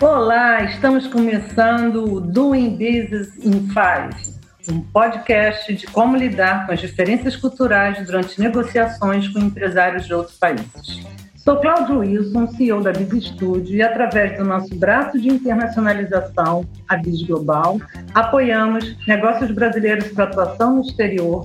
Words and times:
Olá, 0.00 0.62
estamos 0.62 1.08
começando 1.08 2.04
o 2.04 2.20
Doing 2.20 2.70
Business 2.70 3.36
in 3.38 3.66
Five, 3.66 4.32
um 4.70 4.80
podcast 4.80 5.74
de 5.74 5.88
como 5.88 6.16
lidar 6.16 6.66
com 6.66 6.72
as 6.72 6.78
diferenças 6.78 7.34
culturais 7.34 8.06
durante 8.06 8.40
negociações 8.40 9.26
com 9.26 9.40
empresários 9.40 10.06
de 10.06 10.14
outros 10.14 10.38
países. 10.38 11.04
Sou 11.34 11.56
Cláudio 11.56 11.98
Wilson, 11.98 12.46
CEO 12.46 12.80
da 12.80 12.92
Biz 12.92 13.24
Studio, 13.24 13.74
e 13.74 13.82
através 13.82 14.38
do 14.38 14.44
nosso 14.44 14.72
braço 14.76 15.20
de 15.20 15.30
internacionalização, 15.30 16.64
a 16.88 16.96
Biz 16.96 17.26
Global, 17.26 17.80
apoiamos 18.14 18.96
negócios 19.04 19.50
brasileiros 19.50 20.12
para 20.12 20.26
atuação 20.26 20.76
no 20.76 20.82
exterior, 20.82 21.44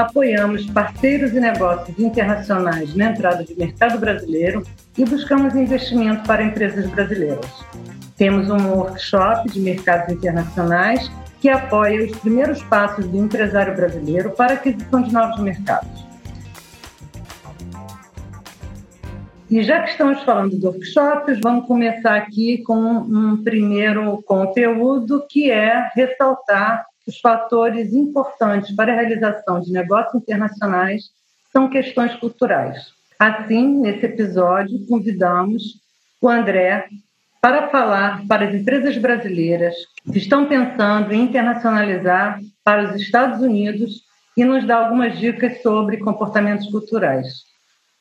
apoiamos 0.00 0.66
parceiros 0.70 1.32
e 1.32 1.40
negócios 1.40 1.98
internacionais 1.98 2.94
na 2.94 3.06
entrada 3.06 3.44
de 3.44 3.54
mercado 3.54 3.98
brasileiro 3.98 4.62
e 4.96 5.04
buscamos 5.04 5.54
investimento 5.54 6.26
para 6.26 6.42
empresas 6.42 6.88
brasileiras. 6.90 7.64
Temos 8.16 8.48
um 8.50 8.72
workshop 8.72 9.50
de 9.50 9.60
mercados 9.60 10.12
internacionais 10.12 11.10
que 11.40 11.48
apoia 11.48 12.04
os 12.04 12.16
primeiros 12.18 12.62
passos 12.64 13.06
do 13.06 13.16
empresário 13.16 13.74
brasileiro 13.74 14.30
para 14.30 14.52
a 14.52 14.54
aquisição 14.56 15.02
de 15.02 15.12
novos 15.12 15.38
mercados. 15.40 16.10
E 19.50 19.62
já 19.62 19.82
que 19.82 19.90
estamos 19.90 20.22
falando 20.22 20.56
de 20.56 20.64
workshops, 20.64 21.40
vamos 21.42 21.66
começar 21.66 22.14
aqui 22.14 22.62
com 22.62 22.74
um 22.74 23.42
primeiro 23.42 24.22
conteúdo 24.22 25.26
que 25.28 25.50
é 25.50 25.90
ressaltar 25.94 26.89
os 27.10 27.18
fatores 27.18 27.92
importantes 27.92 28.74
para 28.74 28.92
a 28.92 28.96
realização 28.96 29.60
de 29.60 29.72
negócios 29.72 30.22
internacionais 30.22 31.10
são 31.52 31.68
questões 31.68 32.14
culturais. 32.14 32.92
Assim, 33.18 33.80
nesse 33.80 34.06
episódio, 34.06 34.86
convidamos 34.86 35.80
o 36.22 36.28
André 36.28 36.88
para 37.40 37.68
falar 37.68 38.24
para 38.28 38.48
as 38.48 38.54
empresas 38.54 38.96
brasileiras 38.96 39.74
que 40.12 40.18
estão 40.18 40.46
pensando 40.46 41.12
em 41.12 41.22
internacionalizar 41.22 42.40
para 42.62 42.88
os 42.88 43.00
Estados 43.00 43.40
Unidos 43.40 44.02
e 44.36 44.44
nos 44.44 44.64
dar 44.64 44.84
algumas 44.84 45.18
dicas 45.18 45.60
sobre 45.62 45.96
comportamentos 45.96 46.70
culturais. 46.70 47.42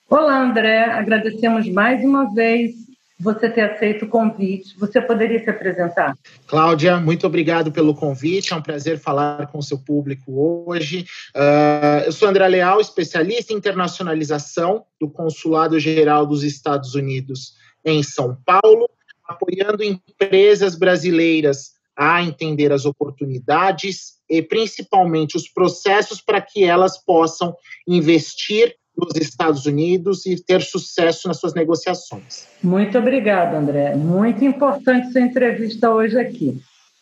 Olá, 0.07 0.39
André. 0.39 0.85
Agradecemos 0.85 1.67
mais 1.67 2.03
uma 2.03 2.31
vez 2.33 2.78
você 3.19 3.49
ter 3.49 3.61
aceito 3.61 4.05
o 4.05 4.07
convite. 4.07 4.77
Você 4.79 5.01
poderia 5.01 5.43
se 5.43 5.49
apresentar? 5.49 6.15
Cláudia, 6.47 6.97
muito 6.97 7.27
obrigado 7.27 7.71
pelo 7.71 7.93
convite. 7.93 8.53
É 8.53 8.55
um 8.55 8.61
prazer 8.61 8.97
falar 8.97 9.47
com 9.47 9.57
o 9.57 9.63
seu 9.63 9.77
público 9.77 10.65
hoje. 10.65 11.05
Uh, 11.35 12.05
eu 12.05 12.11
sou 12.13 12.29
André 12.29 12.47
Leal, 12.47 12.79
especialista 12.79 13.51
em 13.51 13.57
internacionalização 13.57 14.85
do 14.99 15.09
Consulado 15.09 15.77
Geral 15.79 16.25
dos 16.25 16.43
Estados 16.43 16.95
Unidos 16.95 17.55
em 17.83 18.01
São 18.01 18.37
Paulo, 18.45 18.89
apoiando 19.27 19.83
empresas 19.83 20.75
brasileiras 20.75 21.73
a 21.95 22.23
entender 22.23 22.71
as 22.71 22.85
oportunidades 22.85 24.13
e 24.29 24.41
principalmente 24.41 25.35
os 25.35 25.49
processos 25.49 26.21
para 26.21 26.39
que 26.39 26.63
elas 26.63 26.97
possam 26.97 27.53
investir 27.85 28.73
nos 29.05 29.21
Estados 29.21 29.65
Unidos 29.65 30.25
e 30.25 30.41
ter 30.41 30.61
sucesso 30.61 31.27
nas 31.27 31.39
suas 31.39 31.53
negociações. 31.53 32.47
Muito 32.63 32.97
obrigada, 32.97 33.57
André. 33.57 33.95
Muito 33.95 34.43
importante 34.43 35.11
sua 35.11 35.21
entrevista 35.21 35.91
hoje 35.91 36.19
aqui. 36.19 36.59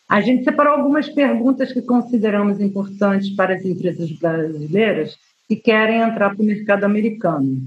A 0.08 0.20
gente 0.20 0.44
separou 0.44 0.74
algumas 0.74 1.08
perguntas 1.08 1.72
que 1.72 1.82
consideramos 1.82 2.60
importantes 2.60 3.30
para 3.30 3.54
as 3.54 3.64
empresas 3.64 4.10
brasileiras 4.12 5.16
que 5.46 5.56
querem 5.56 6.00
entrar 6.00 6.34
para 6.34 6.42
o 6.42 6.46
mercado 6.46 6.84
americano 6.84 7.60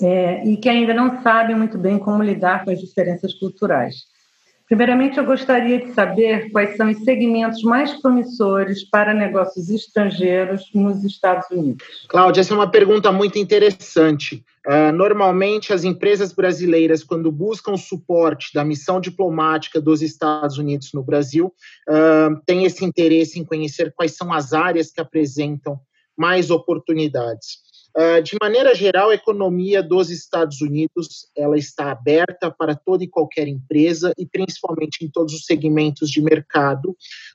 é, 0.00 0.44
e 0.48 0.56
que 0.56 0.68
ainda 0.68 0.94
não 0.94 1.22
sabem 1.22 1.56
muito 1.56 1.76
bem 1.78 1.98
como 1.98 2.22
lidar 2.22 2.64
com 2.64 2.70
as 2.70 2.80
diferenças 2.80 3.34
culturais. 3.34 4.06
Primeiramente, 4.68 5.16
eu 5.16 5.24
gostaria 5.24 5.78
de 5.78 5.94
saber 5.94 6.50
quais 6.50 6.76
são 6.76 6.90
os 6.90 7.02
segmentos 7.02 7.62
mais 7.62 7.94
promissores 8.02 8.84
para 8.84 9.14
negócios 9.14 9.70
estrangeiros 9.70 10.70
nos 10.74 11.02
Estados 11.04 11.50
Unidos. 11.50 12.06
Cláudia, 12.06 12.42
essa 12.42 12.52
é 12.52 12.56
uma 12.56 12.70
pergunta 12.70 13.10
muito 13.10 13.38
interessante. 13.38 14.44
Uh, 14.66 14.92
normalmente, 14.92 15.72
as 15.72 15.84
empresas 15.84 16.34
brasileiras, 16.34 17.02
quando 17.02 17.32
buscam 17.32 17.78
suporte 17.78 18.52
da 18.52 18.62
missão 18.62 19.00
diplomática 19.00 19.80
dos 19.80 20.02
Estados 20.02 20.58
Unidos 20.58 20.92
no 20.92 21.02
Brasil, 21.02 21.46
uh, 21.88 22.38
têm 22.44 22.66
esse 22.66 22.84
interesse 22.84 23.40
em 23.40 23.44
conhecer 23.44 23.94
quais 23.96 24.14
são 24.16 24.30
as 24.30 24.52
áreas 24.52 24.92
que 24.92 25.00
apresentam 25.00 25.80
mais 26.14 26.50
oportunidades. 26.50 27.67
Uh, 27.96 28.22
de 28.22 28.36
maneira 28.40 28.74
geral, 28.74 29.10
a 29.10 29.14
economia 29.14 29.82
dos 29.82 30.10
Estados 30.10 30.60
Unidos 30.60 31.28
ela 31.36 31.56
está 31.56 31.90
aberta 31.90 32.50
para 32.50 32.74
toda 32.74 33.02
e 33.02 33.08
qualquer 33.08 33.48
empresa 33.48 34.12
e 34.16 34.26
principalmente 34.26 35.04
em 35.04 35.10
todos 35.10 35.34
os 35.34 35.44
segmentos 35.44 36.10
de 36.10 36.20
mercado. 36.20 36.90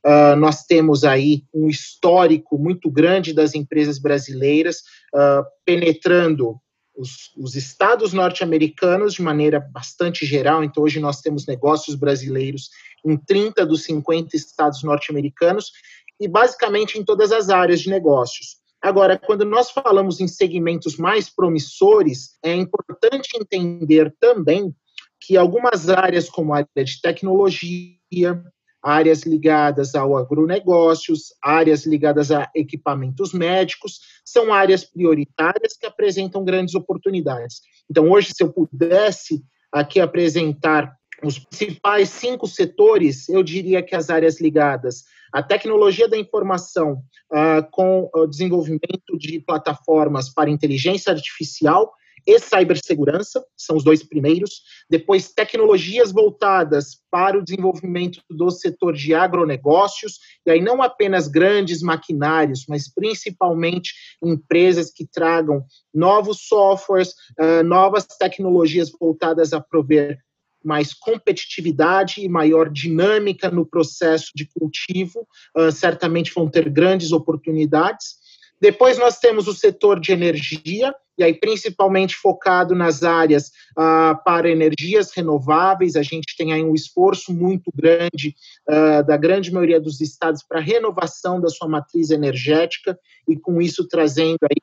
Uh, 0.05 0.35
nós 0.37 0.63
temos 0.63 1.03
aí 1.03 1.43
um 1.53 1.67
histórico 1.67 2.57
muito 2.57 2.89
grande 2.89 3.33
das 3.33 3.55
empresas 3.55 3.99
brasileiras 3.99 4.77
uh, 5.13 5.43
penetrando 5.65 6.57
os, 6.95 7.31
os, 7.35 7.55
estados 7.55 8.13
norte-americanos 8.13 9.15
de 9.15 9.21
maneira 9.21 9.59
bastante 9.59 10.25
geral. 10.25 10.63
Então, 10.63 10.83
hoje 10.83 10.99
nós 10.99 11.21
temos 11.21 11.47
negócios 11.47 11.95
brasileiros 11.95 12.69
em 13.03 13.17
30 13.17 13.65
dos 13.65 13.83
50 13.83 14.35
estados 14.35 14.83
norte-americanos 14.83 15.71
e 16.19 16.27
basicamente 16.27 16.97
em 16.97 17.03
todas 17.03 17.31
as 17.31 17.49
áreas 17.49 17.81
de 17.81 17.89
negócios. 17.89 18.62
Agora, 18.83 19.17
quando 19.17 19.45
nós 19.45 19.71
falamos 19.71 20.19
em 20.19 20.27
segmentos 20.27 20.97
mais 20.97 21.29
promissores, 21.29 22.37
é 22.43 22.53
importante 22.53 23.29
entender 23.39 24.13
também 24.19 24.75
que 25.21 25.37
algumas 25.37 25.89
áreas, 25.89 26.29
como 26.29 26.53
a 26.53 26.57
área 26.57 26.83
de 26.83 26.99
tecnologia, 27.01 28.43
áreas 28.83 29.23
ligadas 29.23 29.95
ao 29.95 30.17
agronegócios, 30.17 31.33
áreas 31.41 31.85
ligadas 31.85 32.29
a 32.29 32.51
equipamentos 32.53 33.31
médicos, 33.31 33.99
são 34.25 34.53
áreas 34.53 34.83
prioritárias 34.83 35.77
que 35.79 35.85
apresentam 35.85 36.43
grandes 36.43 36.75
oportunidades. 36.75 37.61
Então, 37.89 38.11
hoje, 38.11 38.33
se 38.35 38.43
eu 38.43 38.51
pudesse 38.51 39.41
aqui 39.71 40.01
apresentar 40.01 40.93
os 41.23 41.39
principais 41.39 42.09
cinco 42.09 42.47
setores, 42.47 43.29
eu 43.29 43.41
diria 43.41 43.81
que 43.81 43.95
as 43.95 44.09
áreas 44.09 44.41
ligadas 44.41 45.03
à 45.31 45.41
tecnologia 45.41 46.07
da 46.07 46.17
informação, 46.17 47.01
uh, 47.31 47.67
com 47.71 48.09
o 48.13 48.27
desenvolvimento 48.27 49.17
de 49.17 49.39
plataformas 49.39 50.29
para 50.29 50.49
inteligência 50.49 51.11
artificial 51.11 51.91
e 52.25 52.39
cibersegurança, 52.39 53.43
são 53.57 53.75
os 53.75 53.83
dois 53.83 54.03
primeiros. 54.03 54.61
Depois, 54.89 55.33
tecnologias 55.33 56.11
voltadas 56.11 57.01
para 57.11 57.37
o 57.37 57.43
desenvolvimento 57.43 58.21
do 58.29 58.49
setor 58.51 58.93
de 58.93 59.13
agronegócios, 59.13 60.19
e 60.45 60.51
aí 60.51 60.61
não 60.61 60.81
apenas 60.81 61.27
grandes 61.27 61.81
maquinários, 61.81 62.65
mas 62.69 62.87
principalmente 62.87 63.93
empresas 64.23 64.91
que 64.91 65.05
tragam 65.05 65.65
novos 65.93 66.47
softwares, 66.47 67.13
uh, 67.39 67.63
novas 67.63 68.05
tecnologias 68.05 68.91
voltadas 68.91 69.51
a 69.51 69.59
prover 69.59 70.19
mais 70.63 70.93
competitividade 70.93 72.21
e 72.21 72.29
maior 72.29 72.69
dinâmica 72.69 73.49
no 73.49 73.65
processo 73.65 74.31
de 74.35 74.47
cultivo, 74.57 75.27
uh, 75.57 75.71
certamente 75.71 76.33
vão 76.33 76.49
ter 76.49 76.69
grandes 76.69 77.11
oportunidades. 77.11 78.23
Depois 78.59 78.97
nós 78.97 79.19
temos 79.19 79.47
o 79.47 79.53
setor 79.53 79.99
de 79.99 80.13
energia, 80.13 80.95
e 81.17 81.23
aí 81.23 81.33
principalmente 81.33 82.15
focado 82.15 82.73
nas 82.73 83.03
áreas 83.03 83.51
uh, 83.77 84.23
para 84.23 84.49
energias 84.49 85.11
renováveis. 85.13 85.95
A 85.95 86.01
gente 86.01 86.35
tem 86.37 86.53
aí 86.53 86.63
um 86.63 86.73
esforço 86.73 87.33
muito 87.33 87.71
grande 87.75 88.35
uh, 88.69 89.05
da 89.05 89.17
grande 89.17 89.51
maioria 89.51 89.81
dos 89.81 89.99
estados 90.01 90.41
para 90.41 90.59
renovação 90.59 91.41
da 91.41 91.49
sua 91.49 91.67
matriz 91.67 92.09
energética, 92.09 92.97
e 93.27 93.37
com 93.37 93.61
isso 93.61 93.87
trazendo 93.87 94.39
aí 94.43 94.61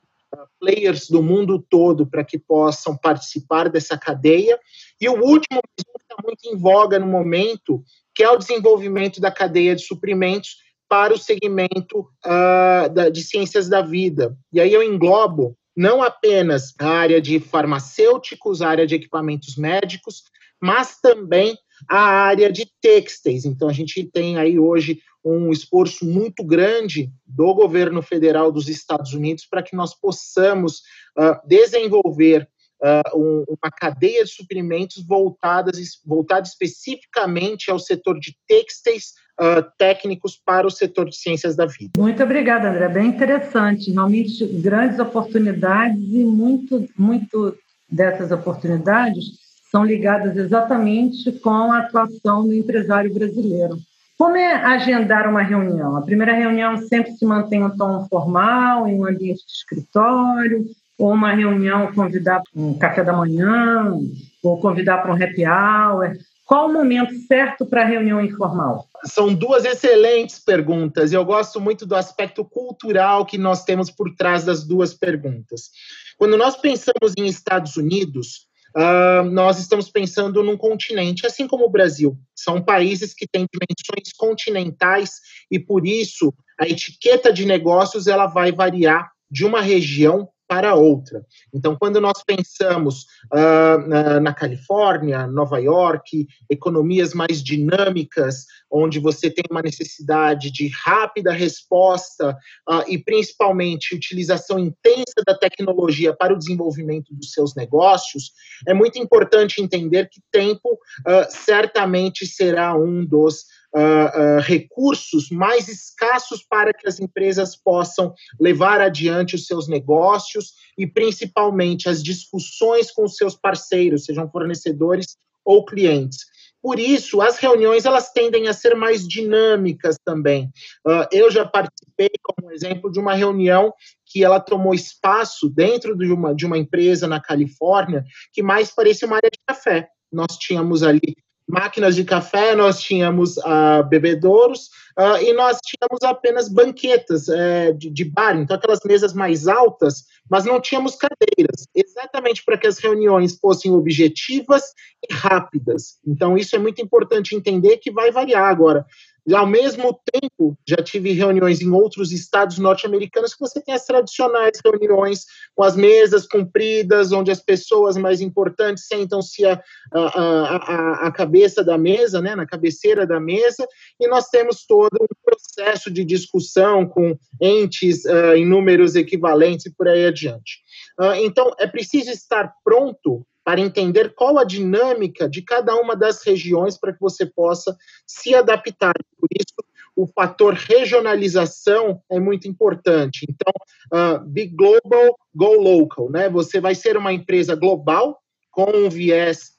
players 0.59 1.09
do 1.09 1.21
mundo 1.21 1.63
todo 1.69 2.05
para 2.05 2.23
que 2.23 2.37
possam 2.37 2.97
participar 2.97 3.69
dessa 3.69 3.97
cadeia. 3.97 4.59
E 4.99 5.07
o 5.09 5.13
último, 5.13 5.61
que 5.75 5.83
está 5.99 6.15
muito 6.23 6.45
em 6.45 6.57
voga 6.57 6.99
no 6.99 7.07
momento, 7.07 7.83
que 8.13 8.23
é 8.23 8.29
o 8.29 8.37
desenvolvimento 8.37 9.19
da 9.19 9.31
cadeia 9.31 9.75
de 9.75 9.83
suprimentos 9.83 10.57
para 10.89 11.13
o 11.13 11.17
segmento 11.17 12.01
uh, 12.25 12.93
da, 12.93 13.09
de 13.09 13.23
ciências 13.23 13.69
da 13.69 13.81
vida. 13.81 14.35
E 14.51 14.59
aí 14.59 14.73
eu 14.73 14.83
englobo 14.83 15.57
não 15.75 16.03
apenas 16.03 16.73
a 16.79 16.87
área 16.87 17.21
de 17.21 17.39
farmacêuticos, 17.39 18.61
a 18.61 18.69
área 18.69 18.85
de 18.85 18.95
equipamentos 18.95 19.55
médicos, 19.55 20.23
mas 20.61 20.99
também 20.99 21.57
a 21.87 21.99
área 21.99 22.51
de 22.51 22.65
têxteis. 22.81 23.45
Então, 23.45 23.69
a 23.69 23.73
gente 23.73 24.03
tem 24.03 24.37
aí 24.37 24.59
hoje 24.59 24.99
um 25.23 25.51
esforço 25.51 26.05
muito 26.05 26.43
grande 26.43 27.11
do 27.25 27.53
governo 27.53 28.01
federal 28.01 28.51
dos 28.51 28.67
Estados 28.67 29.13
Unidos 29.13 29.45
para 29.45 29.61
que 29.61 29.75
nós 29.75 29.93
possamos 29.93 30.81
uh, 31.17 31.47
desenvolver 31.47 32.47
uh, 32.81 33.17
um, 33.17 33.45
uma 33.47 33.71
cadeia 33.71 34.23
de 34.23 34.31
suprimentos 34.31 35.05
voltadas, 35.05 35.77
voltada 36.05 36.47
especificamente 36.47 37.69
ao 37.69 37.79
setor 37.79 38.19
de 38.19 38.35
têxteis 38.47 39.13
uh, 39.39 39.63
técnicos 39.77 40.41
para 40.43 40.65
o 40.65 40.71
setor 40.71 41.07
de 41.07 41.15
ciências 41.15 41.55
da 41.55 41.67
vida. 41.67 41.91
Muito 41.97 42.23
obrigada, 42.23 42.69
André. 42.69 42.89
Bem 42.89 43.09
interessante. 43.09 43.91
Realmente 43.91 44.45
grandes 44.45 44.97
oportunidades 44.99 46.01
e 46.01 46.23
muito, 46.23 46.87
muito 46.97 47.55
dessas 47.87 48.31
oportunidades 48.31 49.50
são 49.71 49.85
ligadas 49.85 50.35
exatamente 50.35 51.31
com 51.31 51.71
a 51.71 51.79
atuação 51.79 52.43
do 52.43 52.53
empresário 52.53 53.13
brasileiro. 53.13 53.77
Como 54.17 54.35
é 54.35 54.53
agendar 54.53 55.29
uma 55.29 55.41
reunião? 55.41 55.95
A 55.95 56.01
primeira 56.01 56.33
reunião 56.33 56.77
sempre 56.77 57.13
se 57.13 57.25
mantém 57.25 57.63
um 57.63 57.75
tom 57.75 58.05
formal, 58.07 58.87
em 58.87 58.99
um 58.99 59.07
ambiente 59.07 59.43
de 59.45 59.51
escritório, 59.51 60.65
ou 60.99 61.13
uma 61.13 61.33
reunião 61.33 61.91
convidar 61.93 62.41
para 62.41 62.61
um 62.61 62.77
café 62.77 63.03
da 63.03 63.13
manhã, 63.13 63.97
ou 64.43 64.59
convidar 64.59 64.97
para 64.99 65.11
um 65.11 65.15
happy 65.15 65.45
hour. 65.45 66.15
Qual 66.45 66.67
o 66.67 66.73
momento 66.73 67.13
certo 67.27 67.65
para 67.65 67.81
a 67.81 67.85
reunião 67.85 68.19
informal? 68.21 68.85
São 69.05 69.33
duas 69.33 69.63
excelentes 69.63 70.37
perguntas 70.37 71.13
eu 71.13 71.23
gosto 71.23 71.61
muito 71.61 71.85
do 71.85 71.95
aspecto 71.95 72.43
cultural 72.43 73.25
que 73.25 73.37
nós 73.37 73.63
temos 73.63 73.89
por 73.89 74.13
trás 74.15 74.43
das 74.43 74.63
duas 74.63 74.93
perguntas. 74.93 75.69
Quando 76.17 76.37
nós 76.37 76.57
pensamos 76.57 77.13
em 77.17 77.25
Estados 77.25 77.77
Unidos, 77.77 78.50
uh, 78.75 79.23
nós 79.29 79.59
estamos 79.59 79.89
pensando 79.89 80.43
num 80.43 80.57
continente, 80.57 81.25
assim 81.25 81.47
como 81.47 81.65
o 81.65 81.69
Brasil. 81.69 82.17
São 82.35 82.61
países 82.61 83.13
que 83.13 83.27
têm 83.27 83.45
dimensões 83.51 84.13
continentais 84.17 85.19
e, 85.49 85.59
por 85.59 85.85
isso, 85.85 86.33
a 86.59 86.67
etiqueta 86.67 87.31
de 87.31 87.45
negócios 87.45 88.07
ela 88.07 88.27
vai 88.27 88.51
variar 88.51 89.11
de 89.29 89.45
uma 89.45 89.61
região 89.61 90.27
para 90.51 90.75
outra. 90.75 91.25
Então, 91.53 91.77
quando 91.77 92.01
nós 92.01 92.21
pensamos 92.27 93.03
uh, 93.33 93.87
na, 93.87 94.19
na, 94.19 94.33
Califórnia, 94.33 95.25
Nova 95.25 95.59
York, 95.59 96.27
economias 96.49 97.13
mais 97.13 97.41
dinâmicas, 97.41 98.47
onde 98.69 98.99
você 98.99 99.29
tem 99.29 99.45
uma 99.49 99.61
necessidade 99.61 100.51
de 100.51 100.69
rápida 100.83 101.31
resposta 101.31 102.37
uh, 102.69 102.83
e 102.85 102.97
principalmente 102.97 103.95
utilização 103.95 104.59
intensa 104.59 105.23
da 105.25 105.37
tecnologia 105.37 106.13
para 106.13 106.33
o 106.33 106.37
desenvolvimento 106.37 107.15
dos 107.15 107.31
seus 107.31 107.55
negócios, 107.55 108.33
é 108.67 108.73
muito 108.73 108.99
importante 108.99 109.61
entender 109.61 110.09
que 110.09 110.19
tempo 110.29 110.73
uh, 110.73 111.25
certamente 111.29 112.25
será 112.25 112.75
um 112.75 113.05
dos 113.05 113.45
uh, 113.75 114.37
uh, 114.37 114.41
recursos 114.41 115.29
mais 115.29 115.67
escassos 115.67 116.43
para 116.43 116.73
que 116.73 116.87
as 116.87 116.99
empresas 116.99 117.55
possam 117.55 118.13
levar 118.39 118.81
adiante 118.81 119.35
os 119.35 119.45
seus 119.45 119.67
negócios 119.67 120.53
e, 120.77 120.85
principalmente, 120.85 121.89
as 121.89 122.03
discussões 122.03 122.91
com 122.91 123.03
os 123.03 123.15
seus 123.15 123.35
parceiros, 123.35 124.05
sejam 124.05 124.29
fornecedores 124.29 125.17
ou 125.43 125.65
clientes. 125.65 126.19
Por 126.61 126.79
isso, 126.79 127.21
as 127.21 127.39
reuniões 127.39 127.85
elas 127.85 128.11
tendem 128.11 128.47
a 128.47 128.53
ser 128.53 128.75
mais 128.75 129.07
dinâmicas 129.07 129.97
também. 130.05 130.45
Uh, 130.85 131.07
eu 131.11 131.31
já 131.31 131.43
participei, 131.43 132.11
como 132.21 132.51
exemplo, 132.51 132.91
de 132.91 132.99
uma 132.99 133.15
reunião 133.15 133.73
que 134.05 134.23
ela 134.23 134.39
tomou 134.39 134.73
espaço 134.73 135.49
dentro 135.49 135.97
de 135.97 136.11
uma, 136.11 136.35
de 136.35 136.45
uma 136.45 136.57
empresa 136.57 137.07
na 137.07 137.19
Califórnia 137.19 138.05
que 138.31 138.43
mais 138.43 138.69
parecia 138.71 139.07
uma 139.07 139.17
área 139.17 139.29
de 139.31 139.39
café. 139.47 139.87
Nós 140.11 140.37
tínhamos 140.37 140.83
ali 140.83 141.15
máquinas 141.47 141.95
de 141.95 142.03
café, 142.03 142.55
nós 142.55 142.79
tínhamos 142.79 143.37
uh, 143.37 143.83
bebedouros 143.87 144.69
uh, 144.97 145.17
e 145.21 145.33
nós 145.33 145.57
tínhamos 145.65 146.01
apenas 146.03 146.47
banquetas 146.47 147.27
uh, 147.27 147.73
de, 147.77 147.89
de, 147.89 148.05
bar, 148.05 148.37
então 148.37 148.55
aquelas 148.55 148.79
mesas 148.85 149.13
mais 149.13 149.47
altas, 149.47 150.05
mas 150.29 150.45
não 150.45 150.61
tínhamos 150.61 150.95
cadeiras, 150.95 151.67
exatamente 151.75 152.43
para 152.43 152.57
que 152.57 152.67
as 152.67 152.77
reuniões 152.77 153.37
fossem 153.37 153.71
objetivas 153.71 154.63
e 155.07 155.13
rápidas. 155.13 155.99
Então 156.07 156.37
isso 156.37 156.55
é 156.55 156.59
muito 156.59 156.81
importante 156.81 157.35
entender 157.35 157.77
que 157.77 157.91
vai 157.91 158.11
variar 158.11 158.47
agora. 158.49 158.85
Ao 159.31 159.45
mesmo 159.45 159.99
tempo, 160.11 160.57
já 160.67 160.77
tive 160.77 161.11
reuniões 161.11 161.61
em 161.61 161.69
outros 161.69 162.11
estados 162.11 162.57
norte-americanos 162.57 163.35
que 163.35 163.39
você 163.39 163.61
tem 163.61 163.75
as 163.75 163.85
tradicionais 163.85 164.59
reuniões 164.65 165.25
com 165.55 165.63
as 165.63 165.75
mesas 165.75 166.25
compridas, 166.25 167.11
onde 167.11 167.29
as 167.29 167.39
pessoas 167.39 167.95
mais 167.97 168.19
importantes 168.19 168.87
sentam-se 168.87 169.45
a, 169.45 169.61
a, 169.93 169.99
a, 169.99 171.07
a, 171.07 171.11
cabeça 171.11 171.63
da 171.63 171.77
mesa, 171.77 172.19
né, 172.19 172.35
na 172.35 172.47
cabeceira 172.47 173.05
da 173.05 173.19
mesa, 173.19 173.67
e 173.99 174.07
nós 174.07 174.27
temos 174.27 174.65
todo 174.65 174.97
um 174.99 175.07
processo 175.23 175.91
de 175.91 176.03
discussão 176.03 176.87
com 176.87 177.15
entes 177.39 178.03
uh, 178.05 178.33
em 178.35 178.45
números 178.45 178.95
equivalentes 178.95 179.67
e 179.67 179.75
por 179.75 179.87
aí 179.87 180.07
adiante. 180.07 180.61
Uh, 180.99 181.13
então, 181.23 181.53
é 181.59 181.67
preciso 181.67 182.09
estar 182.09 182.51
pronto 182.63 183.23
para 183.51 183.59
entender 183.59 184.15
qual 184.15 184.37
a 184.37 184.45
dinâmica 184.45 185.27
de 185.27 185.41
cada 185.41 185.75
uma 185.75 185.93
das 185.93 186.23
regiões 186.23 186.77
para 186.77 186.93
que 186.93 187.01
você 187.01 187.25
possa 187.25 187.75
se 188.07 188.33
adaptar. 188.33 188.93
Por 189.19 189.27
isso, 189.37 189.53
o 189.93 190.07
fator 190.07 190.53
regionalização 190.53 192.01
é 192.09 192.17
muito 192.17 192.47
importante. 192.47 193.25
Então, 193.29 193.51
uh, 193.93 194.23
be 194.25 194.45
global, 194.47 195.17
go 195.35 195.53
local, 195.55 196.09
né? 196.09 196.29
Você 196.29 196.61
vai 196.61 196.73
ser 196.73 196.95
uma 196.95 197.11
empresa 197.11 197.53
global 197.53 198.21
com 198.49 198.71
um 198.71 198.89
viés 198.89 199.51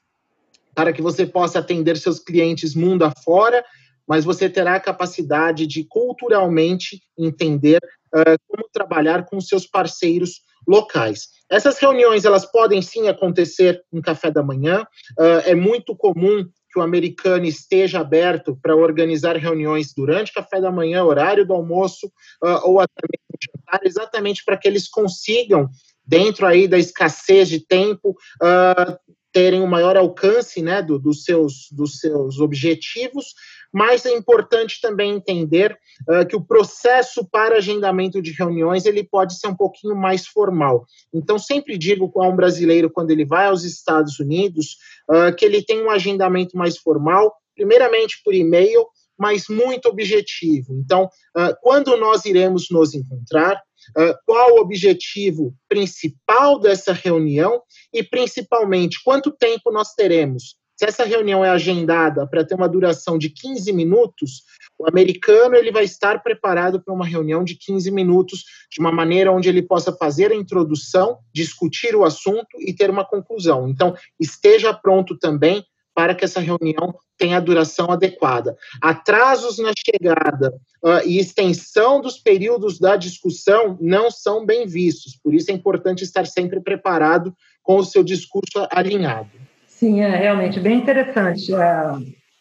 para 0.74 0.90
que 0.90 1.02
você 1.02 1.26
possa 1.26 1.58
atender 1.58 1.98
seus 1.98 2.18
clientes 2.18 2.74
mundo 2.74 3.04
afora, 3.04 3.62
mas 4.08 4.24
você 4.24 4.48
terá 4.48 4.76
a 4.76 4.80
capacidade 4.80 5.66
de 5.66 5.84
culturalmente 5.84 7.02
entender 7.18 7.78
uh, 8.14 8.38
como 8.48 8.68
trabalhar 8.72 9.24
com 9.26 9.40
seus 9.40 9.66
parceiros 9.66 10.42
locais. 10.66 11.28
Essas 11.50 11.78
reuniões 11.78 12.24
elas 12.24 12.46
podem 12.46 12.80
sim 12.80 13.08
acontecer 13.08 13.82
em 13.92 14.00
café 14.00 14.30
da 14.30 14.42
manhã. 14.42 14.82
Uh, 15.18 15.42
é 15.44 15.54
muito 15.54 15.94
comum 15.96 16.44
que 16.72 16.78
o 16.78 16.82
americano 16.82 17.44
esteja 17.44 18.00
aberto 18.00 18.58
para 18.60 18.74
organizar 18.74 19.36
reuniões 19.36 19.92
durante 19.94 20.32
café 20.32 20.60
da 20.60 20.72
manhã, 20.72 21.04
horário 21.04 21.46
do 21.46 21.52
almoço 21.52 22.06
uh, 22.42 22.60
ou 22.64 22.80
até 22.80 23.02
mesmo 23.02 23.38
jantar, 23.42 23.80
exatamente 23.84 24.42
para 24.44 24.56
que 24.56 24.66
eles 24.66 24.88
consigam, 24.88 25.68
dentro 26.04 26.46
aí 26.46 26.66
da 26.66 26.78
escassez 26.78 27.48
de 27.48 27.60
tempo, 27.60 28.16
uh, 28.42 28.96
terem 29.32 29.60
um 29.60 29.66
maior 29.66 29.96
alcance 29.96 30.62
né, 30.62 30.82
do, 30.82 30.98
dos, 30.98 31.24
seus, 31.24 31.68
dos 31.70 31.98
seus 31.98 32.38
objetivos, 32.38 33.34
mas 33.72 34.04
é 34.04 34.14
importante 34.14 34.80
também 34.80 35.14
entender 35.14 35.76
uh, 36.08 36.26
que 36.26 36.36
o 36.36 36.44
processo 36.44 37.26
para 37.28 37.56
agendamento 37.56 38.20
de 38.20 38.32
reuniões 38.32 38.84
ele 38.84 39.02
pode 39.02 39.38
ser 39.38 39.48
um 39.48 39.56
pouquinho 39.56 39.96
mais 39.96 40.26
formal. 40.26 40.84
Então, 41.12 41.38
sempre 41.38 41.78
digo 41.78 42.12
a 42.16 42.28
um 42.28 42.36
brasileiro, 42.36 42.90
quando 42.90 43.10
ele 43.10 43.24
vai 43.24 43.46
aos 43.46 43.64
Estados 43.64 44.20
Unidos, 44.20 44.76
uh, 45.10 45.34
que 45.34 45.44
ele 45.44 45.64
tem 45.64 45.82
um 45.82 45.90
agendamento 45.90 46.56
mais 46.56 46.76
formal, 46.76 47.34
primeiramente 47.54 48.20
por 48.22 48.34
e-mail, 48.34 48.86
mas 49.18 49.44
muito 49.48 49.88
objetivo. 49.88 50.74
Então, 50.74 51.04
uh, 51.36 51.54
quando 51.62 51.96
nós 51.96 52.24
iremos 52.24 52.66
nos 52.70 52.94
encontrar, 52.94 53.56
uh, 53.96 54.14
qual 54.26 54.56
o 54.56 54.60
objetivo 54.60 55.54
principal 55.68 56.58
dessa 56.58 56.92
reunião 56.92 57.62
e, 57.92 58.02
principalmente, 58.02 59.00
quanto 59.04 59.30
tempo 59.30 59.70
nós 59.70 59.94
teremos 59.94 60.56
se 60.82 60.86
essa 60.86 61.04
reunião 61.04 61.44
é 61.44 61.48
agendada 61.48 62.26
para 62.26 62.44
ter 62.44 62.56
uma 62.56 62.68
duração 62.68 63.16
de 63.16 63.30
15 63.30 63.72
minutos, 63.72 64.42
o 64.76 64.88
americano 64.88 65.54
ele 65.54 65.70
vai 65.70 65.84
estar 65.84 66.20
preparado 66.24 66.82
para 66.82 66.92
uma 66.92 67.06
reunião 67.06 67.44
de 67.44 67.54
15 67.54 67.88
minutos, 67.92 68.44
de 68.68 68.80
uma 68.80 68.90
maneira 68.90 69.30
onde 69.30 69.48
ele 69.48 69.62
possa 69.62 69.92
fazer 69.92 70.32
a 70.32 70.34
introdução, 70.34 71.18
discutir 71.32 71.94
o 71.94 72.04
assunto 72.04 72.48
e 72.58 72.72
ter 72.72 72.90
uma 72.90 73.04
conclusão. 73.04 73.68
Então, 73.68 73.94
esteja 74.18 74.74
pronto 74.74 75.16
também 75.16 75.64
para 75.94 76.16
que 76.16 76.24
essa 76.24 76.40
reunião 76.40 76.92
tenha 77.16 77.36
a 77.36 77.40
duração 77.40 77.88
adequada. 77.92 78.56
Atrasos 78.80 79.58
na 79.58 79.70
chegada 79.86 80.52
uh, 80.82 81.06
e 81.06 81.20
extensão 81.20 82.00
dos 82.00 82.18
períodos 82.18 82.80
da 82.80 82.96
discussão 82.96 83.78
não 83.80 84.10
são 84.10 84.44
bem 84.44 84.66
vistos, 84.66 85.16
por 85.22 85.32
isso 85.32 85.52
é 85.52 85.54
importante 85.54 86.02
estar 86.02 86.26
sempre 86.26 86.60
preparado 86.60 87.32
com 87.62 87.76
o 87.76 87.84
seu 87.84 88.02
discurso 88.02 88.66
alinhado. 88.68 89.51
Sim, 89.82 90.00
é 90.00 90.14
realmente 90.14 90.60
bem 90.60 90.78
interessante. 90.78 91.52
É, 91.52 91.92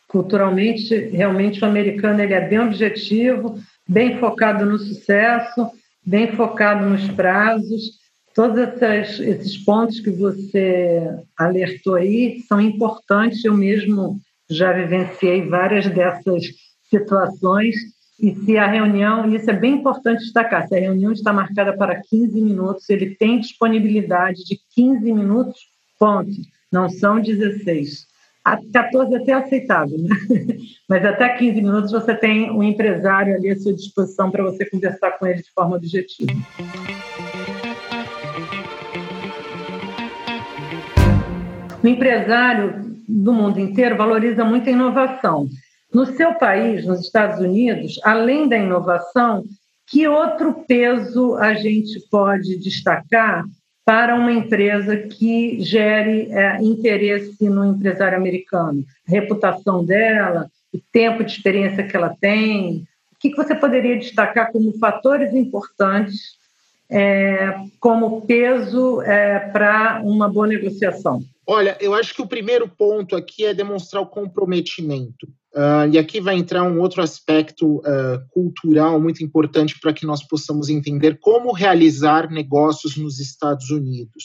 culturalmente, 0.08 0.96
realmente 1.08 1.60
o 1.60 1.66
americano 1.66 2.22
ele 2.22 2.36
é 2.36 2.48
bem 2.48 2.60
objetivo, 2.60 3.58
bem 3.90 4.20
focado 4.20 4.64
no 4.64 4.78
sucesso, 4.78 5.72
bem 6.06 6.34
focado 6.34 6.88
nos 6.88 7.08
prazos. 7.08 8.00
Todos 8.36 8.60
esses, 8.60 9.20
esses 9.20 9.58
pontos 9.58 10.00
que 10.00 10.12
você 10.12 11.02
alertou 11.36 11.96
aí 11.96 12.42
são 12.48 12.62
importantes. 12.62 13.44
Eu 13.44 13.56
mesmo 13.56 14.20
já 14.48 14.72
vivenciei 14.72 15.42
várias 15.42 15.88
dessas 15.88 16.46
situações. 16.92 17.76
E 18.20 18.36
se 18.36 18.56
a 18.56 18.68
reunião, 18.68 19.34
isso 19.34 19.50
é 19.50 19.54
bem 19.54 19.78
importante 19.78 20.20
destacar, 20.20 20.68
se 20.68 20.76
a 20.76 20.80
reunião 20.80 21.12
está 21.12 21.34
marcada 21.34 21.76
para 21.76 22.04
15 22.08 22.40
minutos, 22.40 22.88
ele 22.88 23.16
tem 23.16 23.40
disponibilidade 23.40 24.44
de 24.44 24.60
15 24.76 25.12
minutos, 25.12 25.60
ponto 25.98 26.30
não 26.72 26.90
são 26.90 27.20
16. 27.20 28.08
A 28.44 28.58
14 28.74 29.16
até 29.16 29.32
é 29.32 29.36
aceitável, 29.36 29.98
né? 30.00 30.10
mas 30.90 31.06
até 31.06 31.30
15 31.30 31.62
minutos 31.62 31.92
você 31.92 32.16
tem 32.16 32.50
um 32.50 32.64
empresário 32.64 33.36
ali 33.36 33.50
à 33.52 33.56
sua 33.56 33.74
disposição 33.74 34.32
para 34.32 34.44
você 34.44 34.66
conversar 34.68 35.12
com 35.12 35.28
ele 35.28 35.44
de 35.44 35.52
forma 35.54 35.76
objetiva. 35.76 36.32
O 41.84 41.88
empresário 41.88 42.96
do 43.08 43.34
mundo 43.34 43.60
inteiro 43.60 43.98
valoriza 43.98 44.44
muito 44.44 44.70
a 44.70 44.72
inovação. 44.72 45.48
No 45.94 46.06
seu 46.06 46.34
país, 46.36 46.86
nos 46.86 47.02
Estados 47.02 47.40
Unidos, 47.40 48.00
além 48.04 48.48
da 48.48 48.58
inovação, 48.58 49.44
que 49.88 50.08
outro 50.08 50.64
peso 50.68 51.36
a 51.36 51.54
gente 51.54 52.00
pode 52.10 52.58
destacar 52.58 53.44
para 53.86 54.16
uma 54.16 54.32
empresa 54.32 54.96
que 54.96 55.60
gere 55.62 56.32
é, 56.32 56.62
interesse 56.62 57.50
no 57.50 57.66
empresário 57.66 58.18
americano? 58.18 58.84
A 59.08 59.12
reputação 59.12 59.84
dela, 59.84 60.50
o 60.74 60.80
tempo 60.92 61.24
de 61.24 61.32
experiência 61.32 61.86
que 61.86 61.96
ela 61.96 62.16
tem? 62.20 62.88
O 63.14 63.20
que 63.20 63.36
você 63.36 63.56
poderia 63.56 63.98
destacar 63.98 64.52
como 64.52 64.78
fatores 64.80 65.34
importantes, 65.34 66.38
é, 66.90 67.56
como 67.80 68.22
peso 68.22 69.02
é, 69.02 69.40
para 69.40 70.02
uma 70.04 70.30
boa 70.30 70.48
negociação? 70.48 71.22
Olha, 71.46 71.76
eu 71.80 71.94
acho 71.94 72.14
que 72.14 72.22
o 72.22 72.28
primeiro 72.28 72.68
ponto 72.68 73.16
aqui 73.16 73.46
é 73.46 73.54
demonstrar 73.54 74.02
o 74.02 74.08
comprometimento. 74.08 75.28
Uh, 75.54 75.92
e 75.92 76.00
aqui 76.00 76.22
vai 76.22 76.36
entrar 76.36 76.64
um 76.64 76.80
outro 76.80 77.02
aspecto 77.02 77.80
uh, 77.80 78.26
cultural 78.30 79.02
muito 79.02 79.22
importante 79.22 79.78
para 79.82 79.92
que 79.92 80.06
nós 80.06 80.26
possamos 80.26 80.70
entender 80.70 81.20
como 81.20 81.52
realizar 81.52 82.32
negócios 82.32 82.96
nos 82.96 83.20
Estados 83.20 83.70
Unidos. 83.70 84.24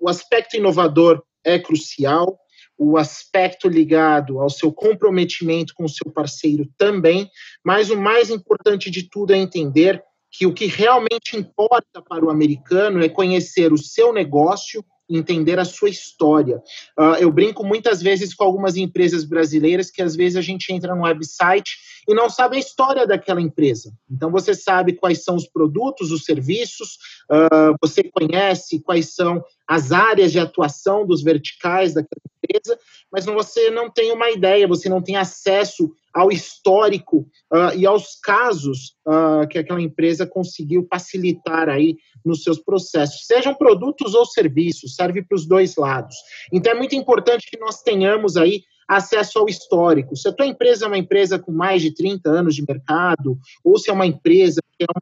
O 0.00 0.08
aspecto 0.08 0.56
inovador 0.56 1.22
é 1.44 1.60
crucial, 1.60 2.40
o 2.76 2.96
aspecto 2.96 3.68
ligado 3.68 4.40
ao 4.40 4.50
seu 4.50 4.72
comprometimento 4.72 5.72
com 5.74 5.84
o 5.84 5.88
seu 5.88 6.10
parceiro 6.10 6.68
também, 6.76 7.30
mas 7.64 7.90
o 7.90 7.96
mais 7.96 8.28
importante 8.28 8.90
de 8.90 9.08
tudo 9.08 9.32
é 9.32 9.38
entender 9.38 10.02
que 10.28 10.44
o 10.44 10.52
que 10.52 10.66
realmente 10.66 11.36
importa 11.36 12.02
para 12.02 12.24
o 12.24 12.30
americano 12.30 13.00
é 13.00 13.08
conhecer 13.08 13.72
o 13.72 13.78
seu 13.78 14.12
negócio, 14.12 14.84
entender 15.08 15.58
a 15.58 15.64
sua 15.64 15.88
história. 15.88 16.62
Uh, 16.98 17.16
eu 17.20 17.30
brinco 17.30 17.64
muitas 17.64 18.02
vezes 18.02 18.34
com 18.34 18.44
algumas 18.44 18.76
empresas 18.76 19.24
brasileiras 19.24 19.90
que 19.90 20.02
às 20.02 20.16
vezes 20.16 20.36
a 20.36 20.40
gente 20.40 20.72
entra 20.72 20.94
no 20.94 21.02
website 21.02 21.76
e 22.08 22.14
não 22.14 22.28
sabe 22.28 22.56
a 22.56 22.60
história 22.60 23.06
daquela 23.06 23.40
empresa. 23.40 23.92
Então 24.10 24.30
você 24.30 24.54
sabe 24.54 24.94
quais 24.94 25.22
são 25.22 25.36
os 25.36 25.46
produtos, 25.46 26.10
os 26.10 26.24
serviços, 26.24 26.98
uh, 27.30 27.76
você 27.80 28.02
conhece 28.04 28.80
quais 28.80 29.14
são 29.14 29.42
as 29.66 29.92
áreas 29.92 30.32
de 30.32 30.38
atuação 30.38 31.06
dos 31.06 31.22
verticais 31.22 31.94
daquela 31.94 32.33
empresa, 32.44 32.78
mas 33.10 33.24
você 33.24 33.70
não 33.70 33.90
tem 33.90 34.12
uma 34.12 34.30
ideia, 34.30 34.68
você 34.68 34.88
não 34.88 35.02
tem 35.02 35.16
acesso 35.16 35.90
ao 36.12 36.30
histórico 36.30 37.26
uh, 37.52 37.76
e 37.76 37.84
aos 37.84 38.18
casos 38.22 38.94
uh, 39.06 39.46
que 39.48 39.58
aquela 39.58 39.80
empresa 39.80 40.26
conseguiu 40.26 40.86
facilitar 40.88 41.68
aí 41.68 41.96
nos 42.24 42.42
seus 42.42 42.58
processos, 42.58 43.26
sejam 43.26 43.54
produtos 43.54 44.14
ou 44.14 44.24
serviços, 44.24 44.94
serve 44.94 45.22
para 45.22 45.34
os 45.34 45.46
dois 45.46 45.74
lados. 45.76 46.14
Então 46.52 46.72
é 46.72 46.76
muito 46.76 46.94
importante 46.94 47.50
que 47.50 47.58
nós 47.58 47.82
tenhamos 47.82 48.36
aí 48.36 48.62
acesso 48.86 49.38
ao 49.38 49.48
histórico. 49.48 50.16
Se 50.16 50.28
a 50.28 50.32
tua 50.32 50.46
empresa 50.46 50.84
é 50.84 50.88
uma 50.88 50.98
empresa 50.98 51.38
com 51.38 51.50
mais 51.50 51.82
de 51.82 51.92
30 51.92 52.28
anos 52.30 52.54
de 52.54 52.64
mercado, 52.66 53.38
ou 53.64 53.78
se 53.78 53.90
é 53.90 53.92
uma 53.92 54.06
empresa 54.06 54.60
que 54.78 54.84
é 54.84 54.86
uma 54.88 55.00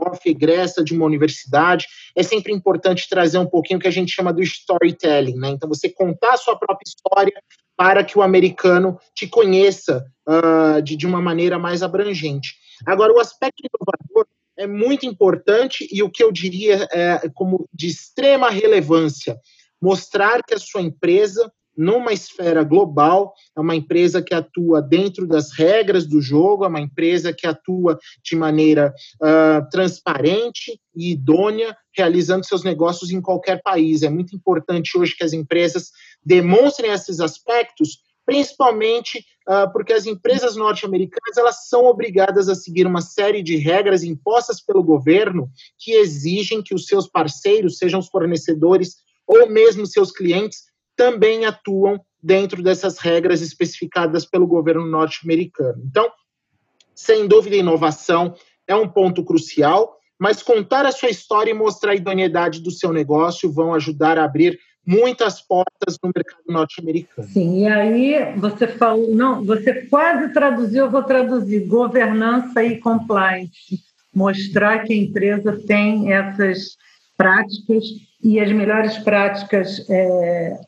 spin-off 0.00 0.28
egressa 0.28 0.82
de 0.82 0.94
uma 0.94 1.04
universidade, 1.04 1.86
é 2.16 2.22
sempre 2.22 2.52
importante 2.52 3.08
trazer 3.08 3.38
um 3.38 3.46
pouquinho 3.46 3.78
o 3.78 3.82
que 3.82 3.88
a 3.88 3.92
gente 3.92 4.12
chama 4.12 4.32
do 4.32 4.42
storytelling, 4.42 5.36
né? 5.36 5.50
Então, 5.50 5.68
você 5.68 5.88
contar 5.88 6.34
a 6.34 6.36
sua 6.36 6.56
própria 6.56 6.86
história 6.86 7.42
para 7.76 8.04
que 8.04 8.18
o 8.18 8.22
americano 8.22 8.98
te 9.14 9.26
conheça 9.26 10.04
uh, 10.28 10.82
de, 10.82 10.96
de 10.96 11.06
uma 11.06 11.20
maneira 11.20 11.58
mais 11.58 11.82
abrangente. 11.82 12.54
Agora, 12.86 13.12
o 13.12 13.20
aspecto 13.20 13.62
inovador 13.62 14.26
é 14.58 14.66
muito 14.66 15.06
importante 15.06 15.88
e 15.90 16.02
o 16.02 16.10
que 16.10 16.22
eu 16.22 16.32
diria 16.32 16.86
é 16.92 17.28
como 17.34 17.68
de 17.72 17.86
extrema 17.86 18.50
relevância, 18.50 19.38
mostrar 19.80 20.42
que 20.42 20.54
a 20.54 20.58
sua 20.58 20.82
empresa 20.82 21.50
numa 21.80 22.12
esfera 22.12 22.62
global, 22.62 23.32
é 23.56 23.60
uma 23.60 23.74
empresa 23.74 24.20
que 24.20 24.34
atua 24.34 24.82
dentro 24.82 25.26
das 25.26 25.50
regras 25.50 26.06
do 26.06 26.20
jogo, 26.20 26.66
é 26.66 26.68
uma 26.68 26.80
empresa 26.80 27.32
que 27.32 27.46
atua 27.46 27.98
de 28.22 28.36
maneira 28.36 28.92
uh, 29.14 29.66
transparente 29.70 30.78
e 30.94 31.12
idônea, 31.12 31.74
realizando 31.96 32.44
seus 32.44 32.62
negócios 32.62 33.10
em 33.10 33.22
qualquer 33.22 33.62
país. 33.62 34.02
É 34.02 34.10
muito 34.10 34.36
importante 34.36 34.98
hoje 34.98 35.16
que 35.16 35.24
as 35.24 35.32
empresas 35.32 35.90
demonstrem 36.22 36.92
esses 36.92 37.18
aspectos, 37.18 38.00
principalmente 38.26 39.24
uh, 39.48 39.72
porque 39.72 39.94
as 39.94 40.04
empresas 40.04 40.56
norte-americanas 40.56 41.38
elas 41.38 41.66
são 41.66 41.86
obrigadas 41.86 42.50
a 42.50 42.54
seguir 42.54 42.86
uma 42.86 43.00
série 43.00 43.42
de 43.42 43.56
regras 43.56 44.02
impostas 44.02 44.60
pelo 44.60 44.84
governo 44.84 45.48
que 45.78 45.92
exigem 45.92 46.62
que 46.62 46.74
os 46.74 46.84
seus 46.84 47.08
parceiros, 47.08 47.78
sejam 47.78 48.00
os 48.00 48.08
fornecedores 48.08 48.96
ou 49.26 49.48
mesmo 49.48 49.86
seus 49.86 50.12
clientes, 50.12 50.69
também 51.00 51.46
atuam 51.46 51.98
dentro 52.22 52.62
dessas 52.62 52.98
regras 52.98 53.40
especificadas 53.40 54.26
pelo 54.26 54.46
governo 54.46 54.84
norte-americano. 54.84 55.82
Então, 55.86 56.10
sem 56.94 57.26
dúvida, 57.26 57.56
inovação 57.56 58.34
é 58.68 58.76
um 58.76 58.86
ponto 58.86 59.24
crucial, 59.24 59.96
mas 60.18 60.42
contar 60.42 60.84
a 60.84 60.92
sua 60.92 61.08
história 61.08 61.52
e 61.52 61.54
mostrar 61.54 61.92
a 61.92 61.94
idoneidade 61.94 62.60
do 62.60 62.70
seu 62.70 62.92
negócio 62.92 63.50
vão 63.50 63.72
ajudar 63.72 64.18
a 64.18 64.24
abrir 64.24 64.58
muitas 64.86 65.40
portas 65.40 65.96
no 66.04 66.10
mercado 66.14 66.42
norte-americano. 66.46 67.26
Sim, 67.28 67.62
e 67.62 67.66
aí 67.66 68.34
você 68.36 68.66
falou, 68.66 69.14
não, 69.14 69.42
você 69.42 69.86
quase 69.86 70.34
traduziu, 70.34 70.84
eu 70.84 70.90
vou 70.90 71.02
traduzir, 71.02 71.66
governança 71.66 72.62
e 72.62 72.76
compliance, 72.76 73.80
mostrar 74.14 74.80
que 74.80 74.92
a 74.92 74.96
empresa 74.96 75.58
tem 75.66 76.12
essas 76.12 76.76
práticas 77.16 77.84
e 78.22 78.38
as 78.38 78.52
melhores 78.52 78.98
práticas 78.98 79.88
é, 79.88 80.60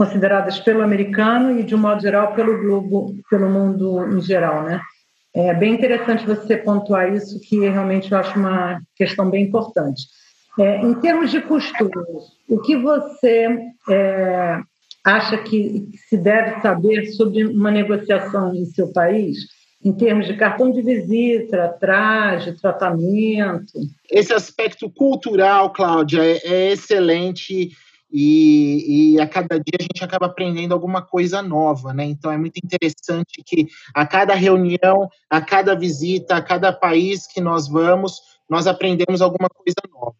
consideradas 0.00 0.58
pelo 0.58 0.82
americano 0.82 1.60
e, 1.60 1.62
de 1.62 1.74
um 1.74 1.78
modo 1.78 2.00
geral, 2.00 2.32
pelo 2.32 2.58
globo, 2.58 3.14
pelo 3.28 3.50
mundo 3.50 4.02
em 4.16 4.22
geral, 4.22 4.62
né? 4.62 4.80
É 5.34 5.52
bem 5.52 5.74
interessante 5.74 6.24
você 6.24 6.56
pontuar 6.56 7.12
isso, 7.12 7.38
que 7.38 7.68
realmente 7.68 8.10
eu 8.10 8.16
acho 8.16 8.38
uma 8.38 8.80
questão 8.96 9.28
bem 9.28 9.44
importante. 9.44 10.04
É, 10.58 10.80
em 10.80 10.94
termos 10.94 11.30
de 11.30 11.42
costumes, 11.42 12.22
o 12.48 12.58
que 12.62 12.78
você 12.78 13.46
é, 13.90 14.60
acha 15.04 15.36
que 15.36 15.90
se 16.08 16.16
deve 16.16 16.62
saber 16.62 17.04
sobre 17.08 17.44
uma 17.44 17.70
negociação 17.70 18.54
em 18.54 18.64
seu 18.64 18.90
país, 18.94 19.36
em 19.84 19.92
termos 19.92 20.26
de 20.26 20.34
cartão 20.34 20.70
de 20.70 20.80
visita, 20.80 21.76
traje, 21.78 22.58
tratamento? 22.58 23.78
Esse 24.10 24.32
aspecto 24.32 24.88
cultural, 24.88 25.74
Cláudia, 25.74 26.22
é, 26.22 26.38
é 26.42 26.72
excelente 26.72 27.70
e, 28.12 29.14
e, 29.14 29.20
a 29.20 29.26
cada 29.26 29.56
dia 29.56 29.78
a 29.78 29.82
gente 29.82 30.02
acaba 30.02 30.26
aprendendo 30.26 30.72
alguma 30.72 31.02
coisa 31.02 31.40
nova, 31.42 31.92
né? 31.92 32.04
Então 32.04 32.30
é 32.30 32.36
muito 32.36 32.58
interessante 32.58 33.42
que 33.44 33.66
a 33.94 34.06
cada 34.06 34.34
reunião, 34.34 35.08
a 35.28 35.40
cada 35.40 35.74
visita, 35.74 36.36
a 36.36 36.42
cada 36.42 36.72
país 36.72 37.26
que 37.26 37.40
nós 37.40 37.68
vamos, 37.68 38.20
nós 38.48 38.66
aprendemos 38.66 39.22
alguma 39.22 39.48
coisa 39.48 39.76
nova. 39.92 40.16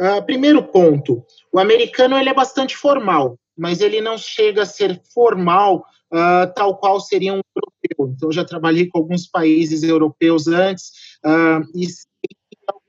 Uh, 0.00 0.24
primeiro 0.24 0.62
ponto, 0.62 1.22
o 1.52 1.58
americano 1.58 2.16
ele 2.16 2.30
é 2.30 2.34
bastante 2.34 2.76
formal, 2.76 3.38
mas 3.56 3.80
ele 3.80 4.00
não 4.00 4.16
chega 4.16 4.62
a 4.62 4.66
ser 4.66 5.00
formal 5.12 5.84
uh, 6.12 6.52
tal 6.54 6.76
qual 6.78 7.00
seria 7.00 7.34
um 7.34 7.40
europeu. 7.54 8.14
Então 8.16 8.28
eu 8.28 8.32
já 8.32 8.44
trabalhei 8.44 8.86
com 8.86 8.98
alguns 8.98 9.26
países 9.26 9.82
europeus 9.82 10.46
antes 10.46 10.90
uh, 11.24 11.62
e 11.74 11.86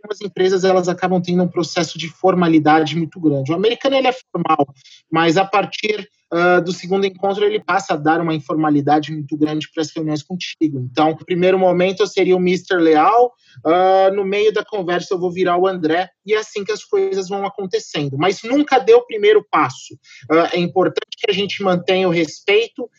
algumas 0.05 0.21
empresas 0.21 0.63
elas 0.63 0.87
acabam 0.87 1.21
tendo 1.21 1.43
um 1.43 1.47
processo 1.47 1.97
de 1.97 2.07
formalidade 2.07 2.95
muito 2.95 3.19
grande. 3.19 3.51
O 3.51 3.55
americano 3.55 3.95
ele 3.95 4.07
é 4.07 4.13
formal, 4.31 4.67
mas 5.11 5.37
a 5.37 5.45
partir 5.45 6.07
uh, 6.33 6.61
do 6.63 6.71
segundo 6.71 7.05
encontro 7.05 7.43
ele 7.43 7.63
passa 7.63 7.93
a 7.93 7.97
dar 7.97 8.21
uma 8.21 8.33
informalidade 8.33 9.11
muito 9.11 9.37
grande 9.37 9.69
para 9.73 9.81
as 9.81 9.91
reuniões 9.93 10.23
contigo. 10.23 10.79
Então, 10.91 11.11
no 11.11 11.25
primeiro 11.25 11.57
momento 11.57 12.01
eu 12.01 12.07
seria 12.07 12.35
o 12.35 12.39
Mr. 12.39 12.77
Leal, 12.77 13.33
uh, 13.65 14.13
no 14.15 14.25
meio 14.25 14.53
da 14.53 14.63
conversa 14.63 15.13
eu 15.13 15.19
vou 15.19 15.31
virar 15.31 15.57
o 15.57 15.67
André, 15.67 16.09
e 16.25 16.33
é 16.33 16.37
assim 16.37 16.63
que 16.63 16.71
as 16.71 16.83
coisas 16.83 17.29
vão 17.29 17.45
acontecendo. 17.45 18.17
Mas 18.17 18.41
nunca 18.43 18.79
dê 18.79 18.93
o 18.93 19.05
primeiro 19.05 19.45
passo. 19.49 19.93
Uh, 20.31 20.47
é 20.53 20.59
importante 20.59 21.17
que 21.17 21.29
a 21.29 21.33
gente 21.33 21.61
mantenha 21.63 22.07
o 22.07 22.11
respeito 22.11 22.89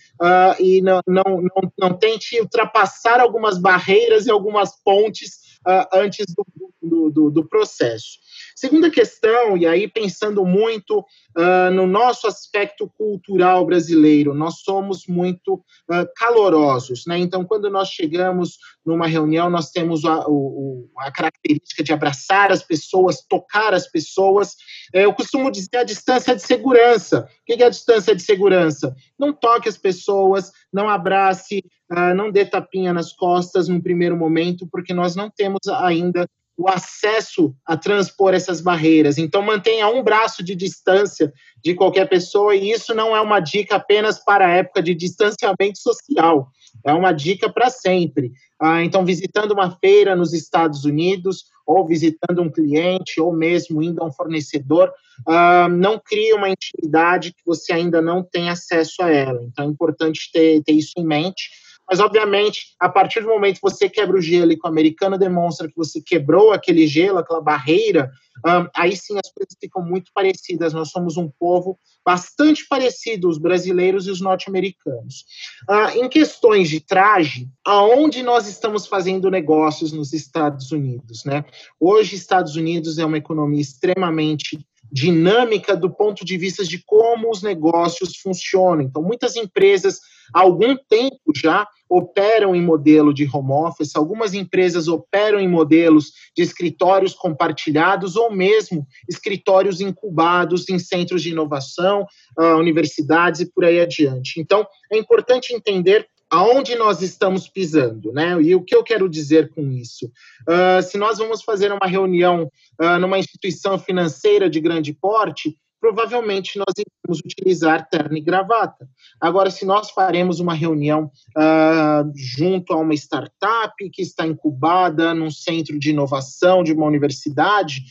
e 0.58 0.80
não, 0.80 1.00
não, 1.06 1.22
não, 1.24 1.72
não 1.78 1.98
tente 1.98 2.40
ultrapassar 2.40 3.20
algumas 3.20 3.58
barreiras 3.58 4.26
e 4.26 4.30
algumas 4.30 4.70
pontes 4.82 5.46
antes 5.92 6.24
do, 6.34 6.46
do, 6.82 7.10
do, 7.10 7.30
do 7.30 7.48
processo. 7.48 8.18
Segunda 8.54 8.90
questão, 8.90 9.56
e 9.56 9.66
aí 9.66 9.88
pensando 9.88 10.44
muito 10.44 11.00
uh, 11.00 11.70
no 11.72 11.86
nosso 11.86 12.26
aspecto 12.26 12.88
cultural 12.96 13.64
brasileiro, 13.66 14.34
nós 14.34 14.60
somos 14.62 15.06
muito 15.06 15.54
uh, 15.54 16.06
calorosos, 16.16 17.04
né? 17.06 17.18
Então, 17.18 17.44
quando 17.44 17.70
nós 17.70 17.88
chegamos 17.88 18.58
numa 18.84 19.06
reunião, 19.06 19.50
nós 19.50 19.70
temos 19.70 20.04
a, 20.04 20.24
o, 20.28 20.88
a 20.98 21.10
característica 21.10 21.82
de 21.82 21.92
abraçar 21.92 22.52
as 22.52 22.62
pessoas, 22.62 23.24
tocar 23.28 23.74
as 23.74 23.88
pessoas. 23.90 24.54
É, 24.94 25.04
eu 25.04 25.12
costumo 25.12 25.50
dizer 25.50 25.78
a 25.78 25.84
distância 25.84 26.34
de 26.34 26.42
segurança. 26.42 27.28
O 27.42 27.44
que 27.44 27.62
é 27.62 27.66
a 27.66 27.70
distância 27.70 28.14
de 28.14 28.22
segurança? 28.22 28.94
Não 29.18 29.32
toque 29.32 29.68
as 29.68 29.76
pessoas, 29.76 30.50
não 30.72 30.88
abrace, 30.88 31.64
uh, 31.92 32.14
não 32.14 32.30
dê 32.30 32.44
tapinha 32.44 32.92
nas 32.92 33.12
costas 33.12 33.68
no 33.68 33.82
primeiro 33.82 34.16
momento, 34.16 34.68
porque 34.70 34.94
nós 34.94 35.16
não 35.16 35.30
temos 35.30 35.66
ainda 35.68 36.28
o 36.56 36.68
acesso 36.68 37.54
a 37.66 37.76
transpor 37.76 38.32
essas 38.32 38.60
barreiras. 38.60 39.18
Então, 39.18 39.42
mantenha 39.42 39.88
um 39.88 40.02
braço 40.02 40.42
de 40.42 40.54
distância 40.54 41.32
de 41.62 41.74
qualquer 41.74 42.08
pessoa, 42.08 42.54
e 42.54 42.70
isso 42.70 42.94
não 42.94 43.14
é 43.14 43.20
uma 43.20 43.40
dica 43.40 43.76
apenas 43.76 44.18
para 44.24 44.46
a 44.46 44.50
época 44.50 44.82
de 44.82 44.94
distanciamento 44.94 45.78
social. 45.78 46.48
É 46.84 46.92
uma 46.92 47.12
dica 47.12 47.52
para 47.52 47.68
sempre. 47.68 48.32
Ah, 48.60 48.82
então, 48.82 49.04
visitando 49.04 49.52
uma 49.52 49.76
feira 49.78 50.16
nos 50.16 50.32
Estados 50.32 50.84
Unidos, 50.84 51.44
ou 51.66 51.86
visitando 51.86 52.40
um 52.40 52.50
cliente, 52.50 53.20
ou 53.20 53.32
mesmo 53.32 53.82
indo 53.82 54.02
a 54.02 54.06
um 54.06 54.12
fornecedor, 54.12 54.92
ah, 55.26 55.68
não 55.68 56.00
crie 56.02 56.32
uma 56.32 56.48
intimidade 56.48 57.32
que 57.32 57.42
você 57.44 57.72
ainda 57.72 58.00
não 58.00 58.22
tem 58.22 58.48
acesso 58.48 59.02
a 59.02 59.10
ela. 59.10 59.42
Então, 59.42 59.66
é 59.66 59.68
importante 59.68 60.30
ter, 60.32 60.62
ter 60.62 60.72
isso 60.72 60.92
em 60.96 61.04
mente 61.04 61.50
mas, 61.88 62.00
obviamente, 62.00 62.74
a 62.80 62.88
partir 62.88 63.20
do 63.20 63.28
momento 63.28 63.56
que 63.56 63.62
você 63.62 63.88
quebra 63.88 64.16
o 64.16 64.20
gelo 64.20 64.50
e 64.52 64.56
que 64.56 64.66
o 64.66 64.70
americano 64.70 65.16
demonstra 65.16 65.68
que 65.68 65.76
você 65.76 66.00
quebrou 66.00 66.52
aquele 66.52 66.86
gelo, 66.86 67.18
aquela 67.18 67.40
barreira, 67.40 68.10
um, 68.44 68.68
aí 68.74 68.96
sim 68.96 69.16
as 69.16 69.32
coisas 69.32 69.56
ficam 69.58 69.82
muito 69.82 70.10
parecidas. 70.12 70.72
Nós 70.72 70.90
somos 70.90 71.16
um 71.16 71.30
povo 71.38 71.78
bastante 72.04 72.66
parecido, 72.68 73.28
os 73.28 73.38
brasileiros 73.38 74.06
e 74.06 74.10
os 74.10 74.20
norte-americanos. 74.20 75.24
Uh, 75.68 76.04
em 76.04 76.08
questões 76.08 76.68
de 76.68 76.80
traje, 76.80 77.48
aonde 77.64 78.22
nós 78.22 78.48
estamos 78.48 78.86
fazendo 78.86 79.30
negócios 79.30 79.92
nos 79.92 80.12
Estados 80.12 80.72
Unidos? 80.72 81.24
Né? 81.24 81.44
Hoje, 81.78 82.16
Estados 82.16 82.56
Unidos 82.56 82.98
é 82.98 83.04
uma 83.04 83.18
economia 83.18 83.60
extremamente 83.60 84.58
dinâmica 84.90 85.76
do 85.76 85.90
ponto 85.90 86.24
de 86.24 86.36
vista 86.36 86.64
de 86.64 86.82
como 86.84 87.30
os 87.30 87.42
negócios 87.42 88.16
funcionam. 88.16 88.82
Então, 88.82 89.02
muitas 89.02 89.36
empresas, 89.36 90.00
há 90.32 90.40
algum 90.40 90.76
tempo 90.76 91.32
já, 91.34 91.66
operam 91.88 92.54
em 92.54 92.62
modelo 92.62 93.14
de 93.14 93.28
home 93.32 93.52
office, 93.52 93.94
algumas 93.94 94.34
empresas 94.34 94.88
operam 94.88 95.38
em 95.38 95.48
modelos 95.48 96.12
de 96.36 96.42
escritórios 96.42 97.14
compartilhados 97.14 98.16
ou 98.16 98.30
mesmo 98.30 98.86
escritórios 99.08 99.80
incubados 99.80 100.68
em 100.68 100.78
centros 100.78 101.22
de 101.22 101.30
inovação, 101.30 102.04
uh, 102.38 102.56
universidades 102.56 103.40
e 103.40 103.52
por 103.52 103.64
aí 103.64 103.80
adiante. 103.80 104.40
Então, 104.40 104.66
é 104.90 104.98
importante 104.98 105.54
entender 105.54 106.08
aonde 106.30 106.74
nós 106.74 107.02
estamos 107.02 107.48
pisando, 107.48 108.12
né? 108.12 108.40
E 108.42 108.54
o 108.54 108.62
que 108.62 108.74
eu 108.74 108.82
quero 108.82 109.08
dizer 109.08 109.50
com 109.50 109.70
isso? 109.70 110.06
Uh, 110.48 110.82
se 110.82 110.98
nós 110.98 111.18
vamos 111.18 111.42
fazer 111.42 111.72
uma 111.72 111.86
reunião 111.86 112.50
uh, 112.80 112.98
numa 112.98 113.18
instituição 113.18 113.78
financeira 113.78 114.50
de 114.50 114.60
grande 114.60 114.92
porte, 114.92 115.56
provavelmente 115.80 116.58
nós 116.58 116.74
iremos 116.76 117.20
utilizar 117.24 117.88
terno 117.88 118.16
e 118.16 118.20
gravata. 118.20 118.88
Agora, 119.20 119.50
se 119.50 119.64
nós 119.64 119.90
faremos 119.90 120.40
uma 120.40 120.52
reunião 120.52 121.12
uh, 121.36 122.12
junto 122.16 122.72
a 122.72 122.76
uma 122.76 122.94
startup 122.94 123.74
que 123.92 124.02
está 124.02 124.26
incubada 124.26 125.14
num 125.14 125.30
centro 125.30 125.78
de 125.78 125.90
inovação 125.90 126.64
de 126.64 126.72
uma 126.72 126.86
universidade, 126.86 127.82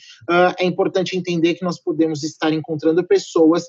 é 0.60 0.66
importante 0.66 1.16
entender 1.16 1.54
que 1.54 1.64
nós 1.64 1.80
podemos 1.80 2.24
estar 2.24 2.52
encontrando 2.52 3.06
pessoas 3.06 3.66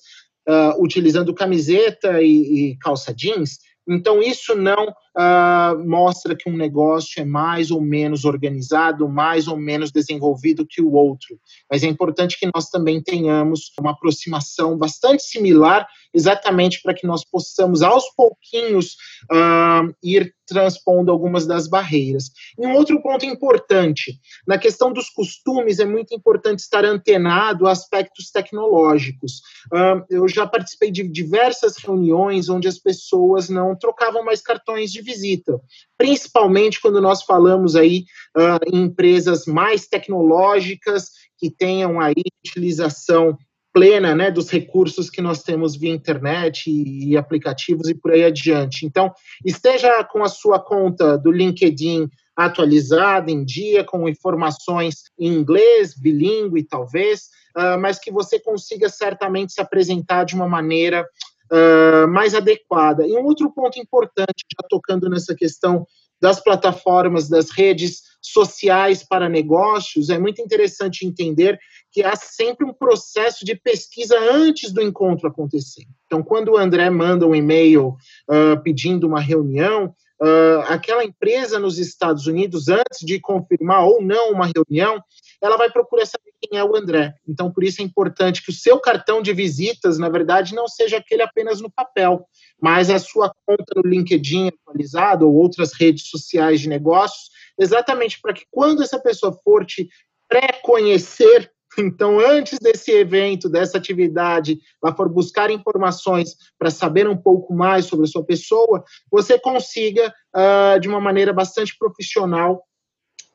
utilizando 0.78 1.34
camiseta 1.34 2.22
e, 2.22 2.70
e 2.70 2.78
calça 2.78 3.12
jeans 3.12 3.58
então, 3.86 4.22
isso 4.22 4.54
não 4.54 4.92
uh, 5.16 5.88
mostra 5.88 6.36
que 6.36 6.48
um 6.48 6.56
negócio 6.56 7.20
é 7.20 7.24
mais 7.24 7.70
ou 7.70 7.80
menos 7.80 8.24
organizado, 8.24 9.08
mais 9.08 9.48
ou 9.48 9.56
menos 9.56 9.90
desenvolvido 9.90 10.66
que 10.66 10.82
o 10.82 10.92
outro. 10.92 11.38
Mas 11.70 11.82
é 11.82 11.86
importante 11.86 12.38
que 12.38 12.48
nós 12.54 12.68
também 12.68 13.02
tenhamos 13.02 13.72
uma 13.80 13.92
aproximação 13.92 14.76
bastante 14.76 15.22
similar, 15.22 15.86
exatamente 16.12 16.80
para 16.82 16.94
que 16.94 17.06
nós 17.06 17.24
possamos, 17.24 17.82
aos 17.82 18.04
pouquinhos, 18.14 18.96
uh, 19.32 19.92
ir 20.02 20.34
transpondo 20.46 21.10
algumas 21.10 21.46
das 21.46 21.66
barreiras. 21.66 22.30
E 22.58 22.66
um 22.66 22.74
outro 22.74 23.02
ponto 23.02 23.26
importante, 23.26 24.18
na 24.46 24.56
questão 24.56 24.92
dos 24.92 25.10
costumes, 25.10 25.80
é 25.80 25.84
muito 25.84 26.14
importante 26.14 26.60
estar 26.60 26.84
antenado 26.84 27.66
a 27.66 27.72
aspectos 27.72 28.30
tecnológicos. 28.30 29.40
Uh, 29.72 30.04
eu 30.08 30.28
já 30.28 30.46
participei 30.46 30.90
de 30.90 31.06
diversas 31.08 31.76
reuniões 31.76 32.48
onde 32.48 32.68
as 32.68 32.78
pessoas 32.78 33.48
não 33.48 33.76
trocavam 33.76 34.24
mais 34.24 34.40
cartões 34.40 34.92
de 34.92 35.02
visita, 35.06 35.58
principalmente 35.96 36.80
quando 36.80 37.00
nós 37.00 37.22
falamos 37.22 37.76
aí 37.76 38.04
uh, 38.36 38.58
em 38.70 38.82
empresas 38.82 39.46
mais 39.46 39.86
tecnológicas 39.86 41.10
que 41.38 41.50
tenham 41.50 42.00
aí 42.00 42.22
utilização 42.44 43.38
plena 43.72 44.14
né, 44.14 44.30
dos 44.30 44.50
recursos 44.50 45.10
que 45.10 45.20
nós 45.20 45.42
temos 45.42 45.76
via 45.76 45.92
internet 45.92 46.70
e, 46.70 47.10
e 47.10 47.16
aplicativos 47.16 47.90
e 47.90 47.94
por 47.94 48.10
aí 48.10 48.24
adiante. 48.24 48.86
Então, 48.86 49.12
esteja 49.44 50.02
com 50.04 50.24
a 50.24 50.28
sua 50.28 50.58
conta 50.58 51.18
do 51.18 51.30
LinkedIn 51.30 52.08
atualizada, 52.34 53.30
em 53.30 53.44
dia, 53.44 53.84
com 53.84 54.08
informações 54.08 55.04
em 55.18 55.28
inglês, 55.28 55.94
bilíngue 55.94 56.64
talvez, 56.64 57.28
uh, 57.54 57.78
mas 57.78 57.98
que 57.98 58.10
você 58.10 58.40
consiga 58.40 58.88
certamente 58.88 59.52
se 59.52 59.60
apresentar 59.60 60.24
de 60.24 60.34
uma 60.34 60.48
maneira 60.48 61.06
uh, 61.52 62.08
mais 62.08 62.34
adequada. 62.34 63.06
E 63.06 63.12
um 63.16 63.24
outro 63.24 63.50
ponto 63.52 63.78
importante, 63.78 64.44
já 64.50 64.66
tocando 64.68 65.08
nessa 65.08 65.34
questão 65.34 65.86
das 66.20 66.40
plataformas, 66.40 67.28
das 67.28 67.50
redes 67.50 68.02
sociais 68.22 69.06
para 69.06 69.28
negócios, 69.28 70.08
é 70.08 70.18
muito 70.18 70.40
interessante 70.40 71.06
entender 71.06 71.58
que 71.92 72.02
há 72.02 72.16
sempre 72.16 72.66
um 72.66 72.72
processo 72.72 73.44
de 73.44 73.54
pesquisa 73.54 74.18
antes 74.18 74.72
do 74.72 74.82
encontro 74.82 75.28
acontecer. 75.28 75.84
Então, 76.06 76.22
quando 76.22 76.52
o 76.52 76.56
André 76.56 76.88
manda 76.90 77.26
um 77.26 77.34
e-mail 77.34 77.96
uh, 78.28 78.60
pedindo 78.62 79.06
uma 79.06 79.20
reunião, 79.20 79.94
uh, 80.20 80.60
aquela 80.68 81.04
empresa 81.04 81.58
nos 81.58 81.78
Estados 81.78 82.26
Unidos, 82.26 82.68
antes 82.68 83.00
de 83.00 83.20
confirmar 83.20 83.84
ou 83.84 84.02
não 84.02 84.32
uma 84.32 84.50
reunião, 84.54 85.02
ela 85.42 85.56
vai 85.56 85.70
procurar 85.70 86.06
saber 86.06 86.25
quem 86.40 86.58
é 86.58 86.64
o 86.64 86.76
André. 86.76 87.14
Então, 87.28 87.50
por 87.50 87.64
isso 87.64 87.80
é 87.80 87.84
importante 87.84 88.42
que 88.42 88.50
o 88.50 88.54
seu 88.54 88.78
cartão 88.78 89.22
de 89.22 89.32
visitas, 89.32 89.98
na 89.98 90.08
verdade, 90.08 90.54
não 90.54 90.68
seja 90.68 90.98
aquele 90.98 91.22
apenas 91.22 91.60
no 91.60 91.70
papel, 91.70 92.26
mas 92.60 92.90
a 92.90 92.98
sua 92.98 93.32
conta 93.46 93.64
no 93.76 93.88
LinkedIn 93.88 94.48
atualizado 94.48 95.26
ou 95.26 95.34
outras 95.34 95.72
redes 95.72 96.08
sociais 96.08 96.60
de 96.60 96.68
negócios, 96.68 97.30
exatamente 97.58 98.20
para 98.20 98.32
que 98.32 98.44
quando 98.50 98.82
essa 98.82 98.98
pessoa 98.98 99.32
for 99.44 99.64
te 99.64 99.88
pré-conhecer, 100.28 101.50
então, 101.78 102.18
antes 102.18 102.58
desse 102.58 102.90
evento, 102.90 103.48
dessa 103.48 103.78
atividade, 103.78 104.58
ela 104.82 104.94
for 104.94 105.08
buscar 105.08 105.50
informações 105.50 106.36
para 106.58 106.70
saber 106.70 107.08
um 107.08 107.16
pouco 107.16 107.54
mais 107.54 107.86
sobre 107.86 108.06
a 108.06 108.08
sua 108.08 108.24
pessoa, 108.24 108.82
você 109.10 109.38
consiga, 109.38 110.12
uh, 110.34 110.80
de 110.80 110.88
uma 110.88 111.00
maneira 111.00 111.32
bastante 111.32 111.76
profissional, 111.78 112.64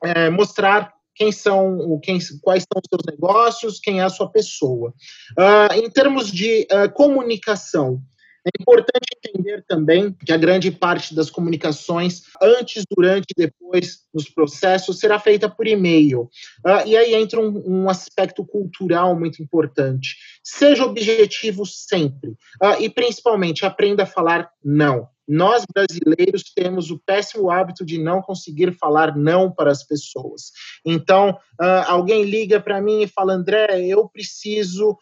uh, 0.03 0.31
mostrar 0.31 0.93
quem 1.15 1.32
são, 1.32 2.00
quem, 2.02 2.19
quais 2.41 2.63
são 2.63 2.82
os 2.82 2.89
seus 2.89 3.02
negócios, 3.06 3.80
quem 3.80 4.00
é 4.00 4.04
a 4.04 4.10
sua 4.10 4.30
pessoa. 4.30 4.93
Uh, 5.38 5.74
em 5.76 5.89
termos 5.89 6.32
de 6.32 6.67
uh, 6.71 6.91
comunicação, 6.93 8.02
é 8.45 8.50
importante 8.60 9.06
entender 9.17 9.63
também 9.67 10.12
que 10.13 10.32
a 10.32 10.38
grande 10.38 10.71
parte 10.71 11.13
das 11.13 11.30
comunicações, 11.30 12.24
antes, 12.41 12.84
durante 12.89 13.28
e 13.38 13.41
depois 13.41 14.00
nos 14.12 14.28
processos, 14.28 15.00
será 15.00 15.19
feita 15.19 15.47
por 15.47 15.67
e-mail. 15.67 16.21
Uh, 16.65 16.88
e 16.88 16.97
aí 16.97 17.13
entra 17.13 17.39
um, 17.39 17.84
um, 17.84 17.89
aspecto 17.89 18.43
cultural 18.43 19.17
muito 19.17 19.43
importante. 19.43 20.15
Seja 20.43 20.86
objetivo 20.86 21.65
sempre. 21.65 22.32
Uh, 22.62 22.82
e 22.82 22.89
principalmente, 22.89 23.65
aprenda 23.65 24.04
a 24.04 24.08
falar 24.08 24.50
não. 24.63 25.08
Nós, 25.31 25.63
brasileiros, 25.73 26.43
temos 26.53 26.91
o 26.91 26.99
péssimo 26.99 27.49
hábito 27.49 27.85
de 27.85 27.97
não 27.97 28.21
conseguir 28.21 28.73
falar 28.73 29.15
não 29.15 29.51
para 29.51 29.71
as 29.71 29.83
pessoas. 29.83 30.51
Então, 30.85 31.29
uh, 31.59 31.85
alguém 31.87 32.23
liga 32.23 32.59
para 32.59 32.81
mim 32.81 33.03
e 33.03 33.07
fala: 33.07 33.33
André, 33.33 33.85
eu 33.85 34.09
preciso 34.09 34.97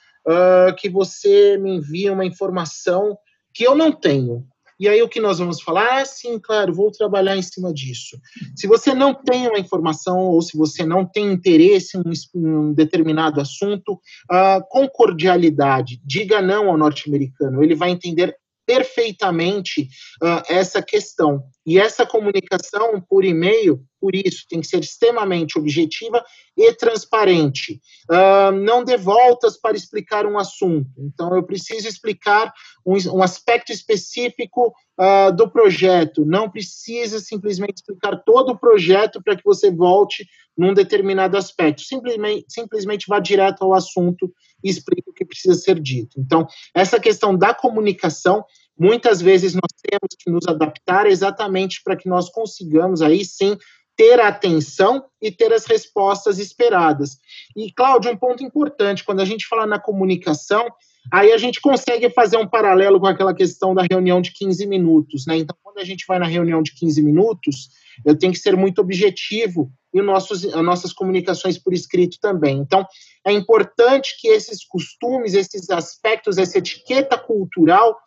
que 0.77 0.87
você 0.87 1.57
me 1.57 1.77
envie 1.77 2.07
uma 2.07 2.23
informação 2.23 3.17
que 3.51 3.63
eu 3.65 3.73
não 3.73 3.91
tenho. 3.91 4.45
E 4.79 4.87
aí 4.87 5.01
o 5.01 5.09
que 5.09 5.19
nós 5.19 5.39
vamos 5.39 5.61
falar? 5.61 5.99
Ah, 5.99 6.05
sim, 6.05 6.39
claro, 6.39 6.73
vou 6.73 6.89
trabalhar 6.89 7.35
em 7.35 7.41
cima 7.41 7.73
disso. 7.73 8.17
Se 8.55 8.65
você 8.65 8.93
não 8.93 9.13
tem 9.13 9.45
uma 9.49 9.59
informação 9.59 10.19
ou 10.19 10.41
se 10.41 10.57
você 10.57 10.85
não 10.85 11.05
tem 11.05 11.33
interesse 11.33 11.97
em 11.97 12.47
um, 12.47 12.73
determinado 12.73 13.41
assunto, 13.41 13.93
uh, 14.31 14.63
com 14.69 14.87
cordialidade, 14.87 15.99
diga 16.05 16.41
não 16.41 16.69
ao 16.69 16.77
norte-americano. 16.77 17.61
Ele 17.61 17.75
vai 17.75 17.89
entender 17.89 18.33
perfeitamente 18.69 19.89
uh, 20.21 20.43
essa 20.47 20.79
questão. 20.79 21.41
E 21.65 21.79
essa 21.79 22.05
comunicação 22.05 23.01
por 23.01 23.25
e-mail, 23.25 23.83
por 23.99 24.15
isso, 24.15 24.45
tem 24.49 24.61
que 24.61 24.67
ser 24.67 24.79
extremamente 24.79 25.57
objetiva 25.57 26.23
e 26.55 26.73
transparente. 26.73 27.79
Uh, 28.09 28.51
não 28.51 28.83
dê 28.83 28.97
voltas 28.97 29.57
para 29.57 29.75
explicar 29.75 30.25
um 30.25 30.37
assunto. 30.37 30.89
Então, 30.97 31.35
eu 31.35 31.43
preciso 31.43 31.87
explicar 31.87 32.53
um, 32.85 32.95
um 33.17 33.23
aspecto 33.23 33.71
específico 33.71 34.73
uh, 34.99 35.35
do 35.35 35.49
projeto. 35.49 36.25
Não 36.25 36.49
precisa 36.49 37.19
simplesmente 37.19 37.77
explicar 37.77 38.17
todo 38.25 38.51
o 38.51 38.57
projeto 38.57 39.21
para 39.21 39.35
que 39.35 39.43
você 39.43 39.69
volte 39.71 40.25
num 40.57 40.73
determinado 40.73 41.37
aspecto. 41.37 41.81
Simplesmente, 41.81 42.45
simplesmente 42.49 43.05
vá 43.07 43.19
direto 43.19 43.63
ao 43.63 43.73
assunto 43.73 44.31
e 44.63 44.69
explique 44.69 45.09
o 45.09 45.13
que 45.13 45.25
precisa 45.25 45.55
ser 45.55 45.79
dito. 45.79 46.19
Então, 46.19 46.47
essa 46.73 46.99
questão 46.99 47.37
da 47.37 47.53
comunicação 47.53 48.43
Muitas 48.79 49.21
vezes 49.21 49.53
nós 49.53 49.73
temos 49.83 50.15
que 50.17 50.31
nos 50.31 50.47
adaptar 50.47 51.05
exatamente 51.05 51.81
para 51.83 51.97
que 51.97 52.07
nós 52.07 52.29
consigamos 52.29 53.01
aí 53.01 53.25
sim 53.25 53.57
ter 53.99 54.17
a 54.17 54.29
atenção 54.29 55.03
e 55.21 55.29
ter 55.29 55.51
as 55.51 55.65
respostas 55.65 56.39
esperadas. 56.39 57.17
E, 57.53 57.69
Cláudio, 57.69 58.09
um 58.09 58.15
ponto 58.15 58.41
importante, 58.41 59.03
quando 59.03 59.19
a 59.19 59.25
gente 59.25 59.45
fala 59.45 59.67
na 59.67 59.77
comunicação, 59.77 60.65
Aí 61.11 61.31
a 61.31 61.37
gente 61.37 61.61
consegue 61.61 62.09
fazer 62.09 62.37
um 62.37 62.47
paralelo 62.47 62.99
com 62.99 63.07
aquela 63.07 63.33
questão 63.33 63.73
da 63.73 63.83
reunião 63.89 64.21
de 64.21 64.31
15 64.31 64.67
minutos, 64.67 65.25
né? 65.25 65.37
Então, 65.37 65.55
quando 65.63 65.79
a 65.79 65.83
gente 65.83 66.05
vai 66.07 66.19
na 66.19 66.27
reunião 66.27 66.61
de 66.61 66.75
15 66.75 67.01
minutos, 67.01 67.69
eu 68.05 68.15
tenho 68.15 68.33
que 68.33 68.37
ser 68.37 68.55
muito 68.55 68.79
objetivo 68.79 69.71
e 69.93 70.01
nossos, 70.01 70.45
as 70.45 70.63
nossas 70.63 70.93
comunicações 70.93 71.57
por 71.57 71.73
escrito 71.73 72.17
também. 72.21 72.57
Então, 72.57 72.85
é 73.25 73.31
importante 73.31 74.15
que 74.19 74.27
esses 74.27 74.63
costumes, 74.63 75.33
esses 75.33 75.69
aspectos, 75.69 76.37
essa 76.37 76.59
etiqueta 76.59 77.17
cultural 77.17 77.97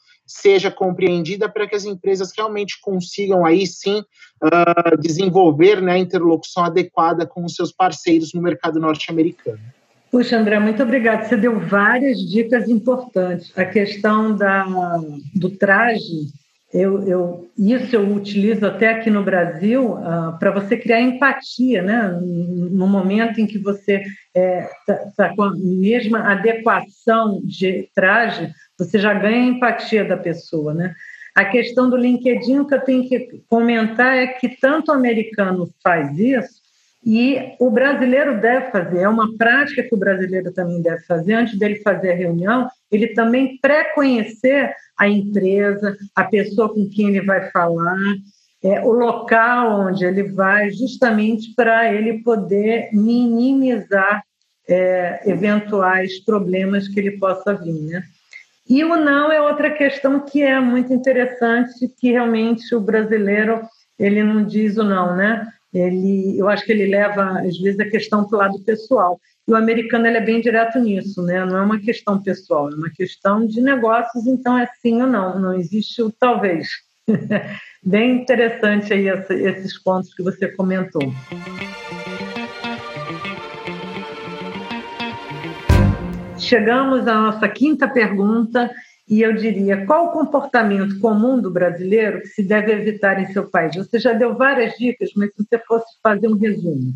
seja 0.40 0.70
compreendida 0.70 1.48
para 1.48 1.66
que 1.66 1.76
as 1.76 1.84
empresas 1.84 2.32
realmente 2.36 2.80
consigam 2.80 3.44
aí 3.44 3.66
sim 3.66 4.02
uh, 4.42 5.00
desenvolver 5.00 5.80
né, 5.80 5.92
a 5.92 5.98
interlocução 5.98 6.64
adequada 6.64 7.26
com 7.26 7.44
os 7.44 7.54
seus 7.54 7.72
parceiros 7.72 8.32
no 8.32 8.42
mercado 8.42 8.80
norte-americano. 8.80 9.60
Puxa, 10.10 10.36
André, 10.36 10.58
muito 10.58 10.82
obrigada. 10.82 11.24
Você 11.24 11.36
deu 11.36 11.58
várias 11.58 12.18
dicas 12.18 12.68
importantes. 12.68 13.50
A 13.56 13.64
questão 13.64 14.36
da, 14.36 14.66
do 15.34 15.48
traje, 15.50 16.26
eu, 16.72 17.02
eu, 17.06 17.50
isso 17.58 17.96
eu 17.96 18.14
utilizo 18.14 18.66
até 18.66 18.90
aqui 18.90 19.10
no 19.10 19.22
Brasil 19.22 19.92
uh, 19.92 20.38
para 20.38 20.50
você 20.50 20.76
criar 20.76 21.00
empatia, 21.00 21.82
né? 21.82 22.18
No 22.20 22.86
momento 22.86 23.40
em 23.40 23.46
que 23.46 23.58
você 23.58 24.02
está 24.02 24.10
é, 24.34 24.70
tá, 24.86 25.12
tá 25.16 25.36
com 25.36 25.42
a 25.42 25.54
mesma 25.54 26.30
adequação 26.30 27.40
de 27.44 27.88
traje, 27.94 28.50
você 28.84 28.98
já 28.98 29.14
ganha 29.14 29.44
a 29.44 29.56
empatia 29.56 30.04
da 30.04 30.16
pessoa, 30.16 30.74
né? 30.74 30.94
A 31.34 31.44
questão 31.46 31.88
do 31.88 31.96
LinkedIn, 31.96 32.64
que 32.64 32.74
eu 32.74 32.80
tenho 32.80 33.08
que 33.08 33.42
comentar 33.48 34.16
é 34.16 34.26
que 34.26 34.48
tanto 34.60 34.90
o 34.90 34.94
americano 34.94 35.68
faz 35.82 36.18
isso, 36.18 36.62
e 37.04 37.54
o 37.58 37.68
brasileiro 37.70 38.40
deve 38.40 38.70
fazer, 38.70 39.00
é 39.00 39.08
uma 39.08 39.36
prática 39.36 39.82
que 39.82 39.94
o 39.94 39.98
brasileiro 39.98 40.52
também 40.52 40.80
deve 40.80 41.02
fazer, 41.04 41.34
antes 41.34 41.58
dele 41.58 41.76
fazer 41.76 42.12
a 42.12 42.16
reunião, 42.16 42.68
ele 42.92 43.08
também 43.08 43.58
pré-conhecer 43.60 44.72
a 44.96 45.08
empresa, 45.08 45.96
a 46.14 46.24
pessoa 46.24 46.72
com 46.72 46.88
quem 46.88 47.08
ele 47.08 47.26
vai 47.26 47.50
falar, 47.50 47.98
é, 48.62 48.80
o 48.82 48.92
local 48.92 49.88
onde 49.88 50.04
ele 50.04 50.22
vai, 50.22 50.70
justamente 50.70 51.52
para 51.56 51.92
ele 51.92 52.22
poder 52.22 52.90
minimizar 52.92 54.22
é, 54.68 55.22
eventuais 55.26 56.20
problemas 56.24 56.86
que 56.86 57.00
ele 57.00 57.18
possa 57.18 57.52
vir. 57.54 57.82
Né? 57.82 58.02
E 58.68 58.84
o 58.84 58.96
não 58.96 59.30
é 59.32 59.40
outra 59.40 59.70
questão 59.70 60.20
que 60.20 60.42
é 60.42 60.58
muito 60.60 60.92
interessante, 60.92 61.88
que 62.00 62.12
realmente 62.12 62.74
o 62.74 62.80
brasileiro 62.80 63.60
ele 63.98 64.22
não 64.22 64.44
diz 64.44 64.76
o 64.76 64.82
não, 64.82 65.16
né? 65.16 65.46
ele, 65.72 66.38
eu 66.38 66.48
acho 66.48 66.64
que 66.64 66.72
ele 66.72 66.86
leva, 66.86 67.40
às 67.40 67.58
vezes, 67.58 67.80
a 67.80 67.88
questão 67.88 68.24
para 68.24 68.36
o 68.36 68.38
lado 68.38 68.64
pessoal. 68.64 69.18
E 69.48 69.52
o 69.52 69.56
americano 69.56 70.06
ele 70.06 70.18
é 70.18 70.20
bem 70.20 70.40
direto 70.40 70.78
nisso, 70.78 71.22
né? 71.22 71.44
Não 71.44 71.56
é 71.56 71.62
uma 71.62 71.80
questão 71.80 72.22
pessoal, 72.22 72.70
é 72.70 72.74
uma 72.74 72.90
questão 72.90 73.46
de 73.46 73.60
negócios, 73.60 74.26
então 74.26 74.58
é 74.58 74.68
sim 74.80 75.00
ou 75.00 75.08
não, 75.08 75.38
não 75.38 75.54
existe 75.54 76.02
o 76.02 76.12
talvez. 76.12 76.68
bem 77.82 78.22
interessante 78.22 78.92
aí 78.92 79.08
esses 79.08 79.82
pontos 79.82 80.14
que 80.14 80.22
você 80.22 80.48
comentou. 80.48 81.02
Chegamos 86.52 87.08
à 87.08 87.14
nossa 87.14 87.48
quinta 87.48 87.88
pergunta, 87.88 88.70
e 89.08 89.22
eu 89.22 89.32
diria, 89.32 89.86
qual 89.86 90.08
o 90.08 90.12
comportamento 90.12 91.00
comum 91.00 91.40
do 91.40 91.50
brasileiro 91.50 92.20
que 92.20 92.26
se 92.26 92.42
deve 92.42 92.72
evitar 92.72 93.18
em 93.18 93.32
seu 93.32 93.48
país? 93.48 93.74
Você 93.74 93.98
já 93.98 94.12
deu 94.12 94.36
várias 94.36 94.74
dicas, 94.76 95.08
mas 95.16 95.30
se 95.30 95.46
você 95.48 95.58
fosse 95.66 95.86
fazer 96.02 96.28
um 96.28 96.36
resumo. 96.36 96.92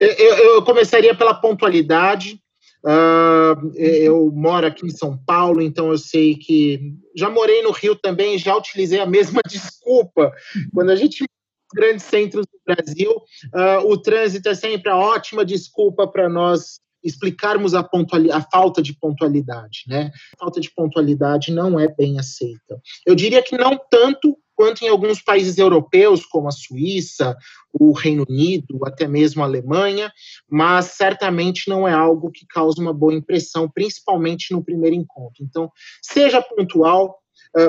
Eu, 0.00 0.08
eu 0.08 0.62
começaria 0.62 1.14
pela 1.14 1.34
pontualidade. 1.34 2.40
Uh, 2.82 3.76
eu 3.76 4.32
moro 4.32 4.66
aqui 4.66 4.86
em 4.86 4.90
São 4.90 5.18
Paulo, 5.18 5.60
então 5.60 5.90
eu 5.90 5.98
sei 5.98 6.36
que 6.36 6.94
já 7.14 7.28
morei 7.28 7.60
no 7.62 7.72
Rio 7.72 7.94
também, 7.94 8.38
já 8.38 8.56
utilizei 8.56 9.00
a 9.00 9.06
mesma 9.06 9.42
desculpa. 9.46 10.32
Quando 10.72 10.88
a 10.88 10.96
gente 10.96 11.26
grandes 11.74 12.06
centros 12.06 12.46
do 12.46 12.74
Brasil, 12.74 13.10
uh, 13.10 13.86
o 13.86 13.98
trânsito 14.00 14.48
é 14.48 14.54
sempre 14.54 14.90
a 14.90 14.96
ótima 14.96 15.44
desculpa 15.44 16.06
para 16.06 16.26
nós 16.26 16.80
explicarmos 17.02 17.74
a, 17.74 17.80
a 17.80 18.40
falta 18.50 18.82
de 18.82 18.94
pontualidade, 18.94 19.84
né? 19.86 20.10
A 20.34 20.44
falta 20.44 20.60
de 20.60 20.70
pontualidade 20.70 21.52
não 21.52 21.78
é 21.78 21.88
bem 21.88 22.18
aceita. 22.18 22.80
Eu 23.06 23.14
diria 23.14 23.42
que 23.42 23.56
não 23.56 23.78
tanto 23.90 24.38
quanto 24.54 24.84
em 24.84 24.88
alguns 24.88 25.20
países 25.20 25.58
europeus, 25.58 26.24
como 26.26 26.46
a 26.46 26.52
Suíça, 26.52 27.36
o 27.72 27.92
Reino 27.92 28.24
Unido, 28.28 28.78
até 28.84 29.08
mesmo 29.08 29.42
a 29.42 29.46
Alemanha, 29.46 30.12
mas 30.48 30.86
certamente 30.86 31.68
não 31.68 31.88
é 31.88 31.92
algo 31.92 32.30
que 32.30 32.46
causa 32.46 32.80
uma 32.80 32.92
boa 32.92 33.14
impressão, 33.14 33.68
principalmente 33.68 34.52
no 34.52 34.62
primeiro 34.62 34.94
encontro. 34.94 35.42
Então, 35.42 35.70
seja 36.02 36.42
pontual, 36.42 37.18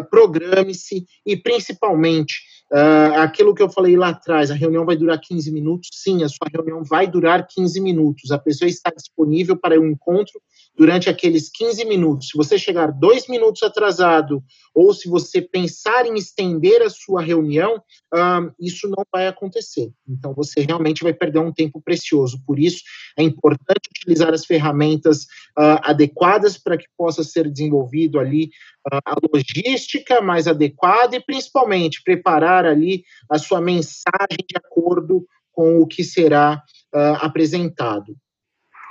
programe-se 0.10 1.06
e, 1.26 1.36
principalmente, 1.36 2.41
Uh, 2.73 3.19
aquilo 3.19 3.53
que 3.53 3.62
eu 3.62 3.69
falei 3.69 3.95
lá 3.95 4.09
atrás, 4.09 4.49
a 4.49 4.55
reunião 4.55 4.83
vai 4.83 4.95
durar 4.95 5.19
15 5.21 5.51
minutos? 5.51 5.89
Sim, 5.93 6.23
a 6.23 6.27
sua 6.27 6.47
reunião 6.51 6.83
vai 6.83 7.05
durar 7.05 7.45
15 7.47 7.79
minutos. 7.79 8.31
A 8.31 8.39
pessoa 8.39 8.67
está 8.67 8.89
disponível 8.89 9.55
para 9.55 9.79
o 9.79 9.83
um 9.83 9.88
encontro 9.91 10.41
durante 10.75 11.07
aqueles 11.07 11.51
15 11.51 11.86
minutos. 11.86 12.29
Se 12.29 12.38
você 12.38 12.57
chegar 12.57 12.91
dois 12.91 13.27
minutos 13.27 13.62
atrasado, 13.62 14.43
ou 14.73 14.91
se 14.91 15.07
você 15.07 15.39
pensar 15.39 16.07
em 16.07 16.15
estender 16.15 16.81
a 16.81 16.89
sua 16.89 17.21
reunião, 17.21 17.75
uh, 17.75 18.51
isso 18.59 18.88
não 18.88 19.03
vai 19.12 19.27
acontecer. 19.27 19.91
Então, 20.09 20.33
você 20.33 20.62
realmente 20.62 21.03
vai 21.03 21.13
perder 21.13 21.39
um 21.39 21.53
tempo 21.53 21.79
precioso. 21.79 22.41
Por 22.43 22.57
isso, 22.57 22.81
é 23.15 23.21
importante 23.21 23.88
utilizar 23.95 24.33
as 24.33 24.47
ferramentas 24.47 25.25
uh, 25.59 25.77
adequadas 25.83 26.57
para 26.57 26.75
que 26.75 26.88
possa 26.97 27.23
ser 27.23 27.51
desenvolvido 27.51 28.19
ali 28.19 28.49
a 28.91 29.15
logística 29.33 30.21
mais 30.21 30.47
adequada 30.47 31.15
e, 31.15 31.23
principalmente, 31.23 32.01
preparar 32.03 32.62
ali 32.69 33.04
a 33.30 33.38
sua 33.38 33.62
mensagem 33.62 34.45
de 34.47 34.58
acordo 34.58 35.26
com 35.52 35.80
o 35.80 35.88
que 35.88 36.04
será 36.04 36.62
uh, 36.93 37.26
apresentado. 37.26 38.15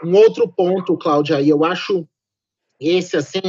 Um 0.04 0.14
outro 0.16 0.48
ponto, 0.48 0.96
Cláudia, 0.96 1.36
aí 1.36 1.48
eu 1.48 1.64
acho 1.64 2.08
esse, 2.80 3.16
assim, 3.16 3.40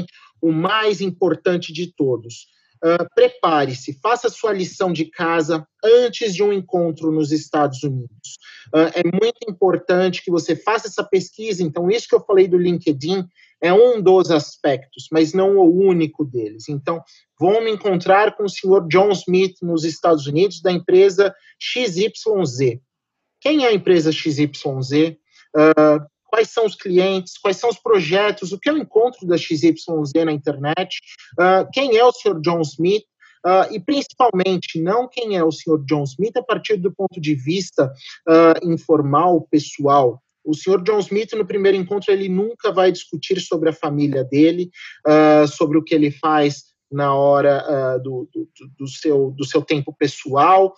o 0.41 0.51
mais 0.51 1.01
importante 1.01 1.73
de 1.73 1.91
todos. 1.93 2.47
Uh, 2.83 3.07
Prepare-se, 3.15 3.97
faça 4.01 4.27
sua 4.27 4.51
lição 4.51 4.91
de 4.91 5.05
casa 5.05 5.65
antes 5.81 6.35
de 6.35 6.43
um 6.43 6.51
encontro 6.51 7.13
nos 7.13 7.31
Estados 7.31 7.81
Unidos. 7.81 8.37
Uh, 8.75 8.91
é 8.93 9.03
muito 9.03 9.39
importante 9.47 10.21
que 10.21 10.29
você 10.29 10.53
faça 10.53 10.87
essa 10.87 11.03
pesquisa. 11.03 11.63
Então, 11.63 11.89
isso 11.89 12.09
que 12.09 12.15
eu 12.15 12.25
falei 12.25 12.45
do 12.45 12.57
LinkedIn 12.57 13.25
é 13.61 13.73
um 13.73 14.01
dos 14.01 14.29
aspectos, 14.29 15.07
mas 15.09 15.31
não 15.33 15.57
o 15.57 15.73
único 15.73 16.25
deles. 16.25 16.67
Então, 16.67 17.01
vou 17.39 17.63
me 17.63 17.71
encontrar 17.71 18.35
com 18.35 18.43
o 18.43 18.49
senhor 18.49 18.85
John 18.89 19.11
Smith 19.11 19.55
nos 19.61 19.85
Estados 19.85 20.27
Unidos, 20.27 20.61
da 20.61 20.69
empresa 20.69 21.33
XYZ. 21.57 22.81
Quem 23.39 23.63
é 23.63 23.69
a 23.69 23.73
empresa 23.73 24.11
XYZ? 24.11 25.15
Uh, 25.55 26.12
quais 26.33 26.49
são 26.49 26.65
os 26.65 26.73
clientes, 26.73 27.37
quais 27.37 27.57
são 27.57 27.69
os 27.69 27.77
projetos, 27.77 28.51
o 28.51 28.59
que 28.59 28.71
o 28.71 28.77
encontro 28.79 29.27
da 29.27 29.37
XYZ 29.37 29.85
na 30.25 30.31
internet, 30.31 30.99
uh, 31.39 31.69
quem 31.71 31.95
é 31.95 32.03
o 32.03 32.11
senhor 32.11 32.41
John 32.41 32.61
Smith, 32.61 33.03
Uh, 33.45 33.67
e 33.73 33.77
principalmente 33.77 34.81
não 34.81 35.05
quem 35.05 35.35
é 35.35 35.43
o 35.43 35.51
senhor 35.51 35.83
John 35.83 36.03
Smith 36.03 36.37
a 36.37 36.41
partir 36.41 36.77
do 36.77 36.93
ponto 36.93 37.19
de 37.19 37.35
vista 37.35 37.91
uh, 38.25 38.71
informal, 38.71 39.45
pessoal. 39.51 40.23
O 40.45 40.55
senhor 40.55 40.81
John 40.81 40.99
Smith, 40.99 41.33
no 41.33 41.45
primeiro 41.45 41.77
encontro, 41.77 42.09
ele 42.09 42.29
nunca 42.29 42.71
vai 42.71 42.89
discutir 42.89 43.41
sobre 43.41 43.67
a 43.67 43.73
família 43.73 44.23
dele, 44.23 44.71
uh, 45.05 45.45
sobre 45.45 45.77
o 45.77 45.83
que 45.83 45.93
ele 45.93 46.09
faz 46.09 46.63
na 46.89 47.13
hora 47.13 47.99
do, 48.01 48.29
do, 48.31 48.47
do, 48.79 48.87
seu, 48.87 49.31
do 49.31 49.43
seu 49.43 49.61
tempo 49.61 49.93
pessoal, 49.97 50.73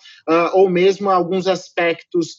ou 0.54 0.70
mesmo 0.70 1.10
alguns 1.10 1.46
aspectos 1.46 2.38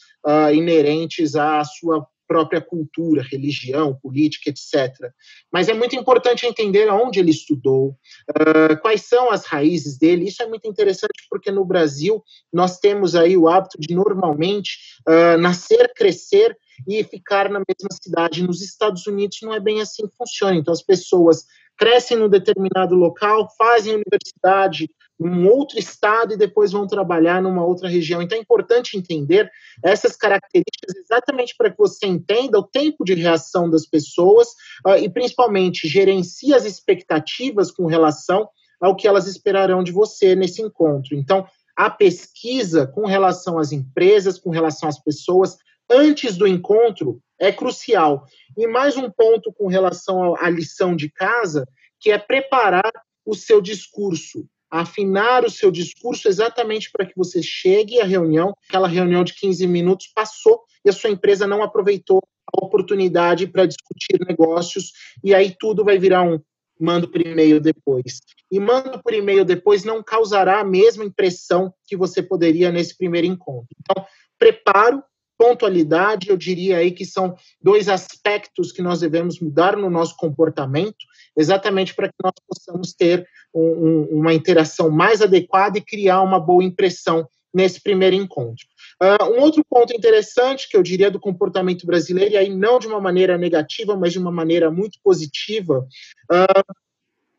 inerentes 0.51 1.37
à 1.37 1.63
sua 1.63 2.07
própria 2.27 2.61
cultura, 2.61 3.23
religião, 3.23 3.99
política, 4.03 4.51
etc. 4.51 5.11
Mas 5.53 5.69
é 5.69 5.75
muito 5.75 5.97
importante 5.97 6.47
entender 6.47 6.89
onde 6.91 7.19
ele 7.19 7.31
estudou, 7.31 7.97
uh, 8.31 8.81
quais 8.81 9.03
são 9.03 9.31
as 9.31 9.45
raízes 9.45 9.99
dele. 9.99 10.27
Isso 10.29 10.43
é 10.43 10.47
muito 10.47 10.69
interessante 10.69 11.27
porque 11.31 11.51
no 11.51 11.65
Brasil 11.65 12.23
nós 12.53 12.79
temos 12.79 13.15
aí 13.15 13.37
o 13.37 13.49
hábito 13.49 13.79
de 13.79 13.95
normalmente 13.95 14.79
uh, 15.09 15.39
nascer, 15.39 15.93
crescer 15.95 16.57
e 16.87 17.03
ficar 17.05 17.49
na 17.49 17.61
mesma 17.61 17.89
cidade. 18.03 18.43
Nos 18.43 18.63
Estados 18.63 19.07
Unidos 19.07 19.39
não 19.43 19.55
é 19.55 19.61
bem 19.61 19.81
assim 19.81 20.07
que 20.07 20.17
funciona. 20.17 20.57
Então 20.57 20.73
as 20.73 20.83
pessoas 20.83 21.45
crescem 21.77 22.17
num 22.17 22.29
determinado 22.29 22.95
local, 22.95 23.49
fazem 23.59 23.95
universidade 23.95 24.91
num 25.19 25.49
outro 25.49 25.79
estado 25.79 26.35
e 26.35 26.37
depois 26.37 26.73
vão 26.73 26.87
trabalhar 26.87 27.43
numa 27.43 27.65
outra 27.65 27.89
região. 27.89 28.21
Então 28.21 28.37
é 28.37 28.41
importante 28.41 28.97
entender 28.97 29.51
essas 29.83 30.17
características 30.17 30.95
exatamente 30.97 31.55
para 31.57 31.71
que 31.71 31.79
você 31.79 32.07
entenda 32.07 32.59
o 32.59 32.67
tempo 32.67 33.05
de 33.05 33.15
reação 33.15 33.69
das 33.71 33.87
pessoas 33.87 34.49
uh, 34.87 34.97
e 35.01 35.09
principalmente 35.09 35.89
gerencie 35.89 36.55
as 36.55 36.65
expectativas 36.65 37.71
com 37.71 37.87
relação 37.87 38.49
ao 38.81 38.95
que 38.95 39.09
elas 39.09 39.27
esperarão 39.27 39.83
de 39.83 39.93
você 39.93 40.35
nesse 40.35 40.61
encontro. 40.61 41.17
Então, 41.17 41.47
a 41.75 41.91
pesquisa 41.91 42.87
com 42.87 43.07
relação 43.07 43.59
às 43.59 43.73
empresas, 43.73 44.39
com 44.39 44.51
relação 44.51 44.89
às 44.89 44.99
pessoas, 44.99 45.57
antes 45.91 46.37
do 46.37 46.47
encontro 46.47 47.21
é 47.39 47.53
crucial. 47.53 48.27
E 48.57 48.67
mais 48.67 48.97
um 48.97 49.11
ponto 49.11 49.53
com 49.53 49.67
relação 49.67 50.35
à 50.37 50.49
lição 50.49 50.97
de 50.97 51.11
casa, 51.11 51.67
que 52.01 52.11
é 52.11 52.19
preparar 52.19 52.91
o 53.25 53.35
seu 53.35 53.61
discurso, 53.61 54.47
afinar 54.71 55.45
o 55.45 55.51
seu 55.51 55.71
discurso 55.71 56.29
exatamente 56.29 56.91
para 56.91 57.07
que 57.07 57.17
você 57.17 57.43
chegue 57.43 58.01
à 58.01 58.05
reunião, 58.05 58.55
aquela 58.69 58.89
reunião 58.89 59.25
de 59.25 59.35
15 59.35 59.67
minutos 59.67 60.11
passou 60.15 60.63
e 60.85 60.91
a 60.91 60.93
sua 60.93 61.11
empresa 61.11 61.47
não 61.47 61.63
aproveitou 61.63 62.23
a 62.53 62.65
oportunidade 62.65 63.47
para 63.47 63.67
discutir 63.67 64.19
negócios 64.27 64.93
e 65.23 65.35
aí 65.35 65.55
tudo 65.59 65.85
vai 65.85 65.99
virar 65.99 66.23
um 66.23 66.41
mando 66.79 67.09
por 67.09 67.21
e-mail 67.21 67.61
depois. 67.61 68.21
E 68.51 68.61
mando 68.61 69.03
por 69.03 69.15
e-mail 69.15 69.45
depois 69.45 69.85
não 69.85 70.03
causará 70.03 70.61
a 70.61 70.65
mesma 70.65 71.05
impressão 71.05 71.73
que 71.87 71.97
você 71.97 72.23
poderia 72.23 72.71
nesse 72.71 72.97
primeiro 72.97 73.27
encontro. 73.27 73.69
Então, 73.81 74.05
preparo, 74.39 75.03
pontualidade, 75.39 76.31
eu 76.31 76.37
diria 76.37 76.79
aí 76.79 76.91
que 76.91 77.05
são 77.05 77.35
dois 77.61 77.89
aspectos 77.89 78.73
que 78.73 78.83
nós 78.83 79.01
devemos 79.01 79.41
mudar 79.41 79.77
no 79.77 79.91
nosso 79.91 80.17
comportamento, 80.17 81.05
exatamente 81.37 81.95
para 81.95 82.09
que 82.09 82.15
nós 82.23 82.33
possamos 82.49 82.93
ter 82.93 83.27
um, 83.55 83.61
um, 83.61 84.03
uma 84.21 84.33
interação 84.33 84.91
mais 84.91 85.21
adequada 85.21 85.79
e 85.79 85.85
criar 85.85 86.23
uma 86.23 86.41
boa 86.41 86.65
impressão 86.65 87.29
nesse 87.53 87.81
primeiro 87.81 88.17
encontro. 88.17 88.67
Uh, 89.03 89.33
um 89.33 89.41
outro 89.41 89.65
ponto 89.69 89.95
interessante 89.95 90.69
que 90.69 90.77
eu 90.77 90.83
diria 90.83 91.11
do 91.11 91.21
comportamento 91.21 91.87
brasileiro, 91.87 92.35
e 92.35 92.37
aí 92.37 92.55
não 92.55 92.79
de 92.79 92.87
uma 92.87 93.01
maneira 93.01 93.39
negativa, 93.39 93.97
mas 93.97 94.13
de 94.13 94.19
uma 94.19 94.33
maneira 94.33 94.71
muito 94.71 94.99
positiva, 95.03 95.87
uh, 96.31 96.75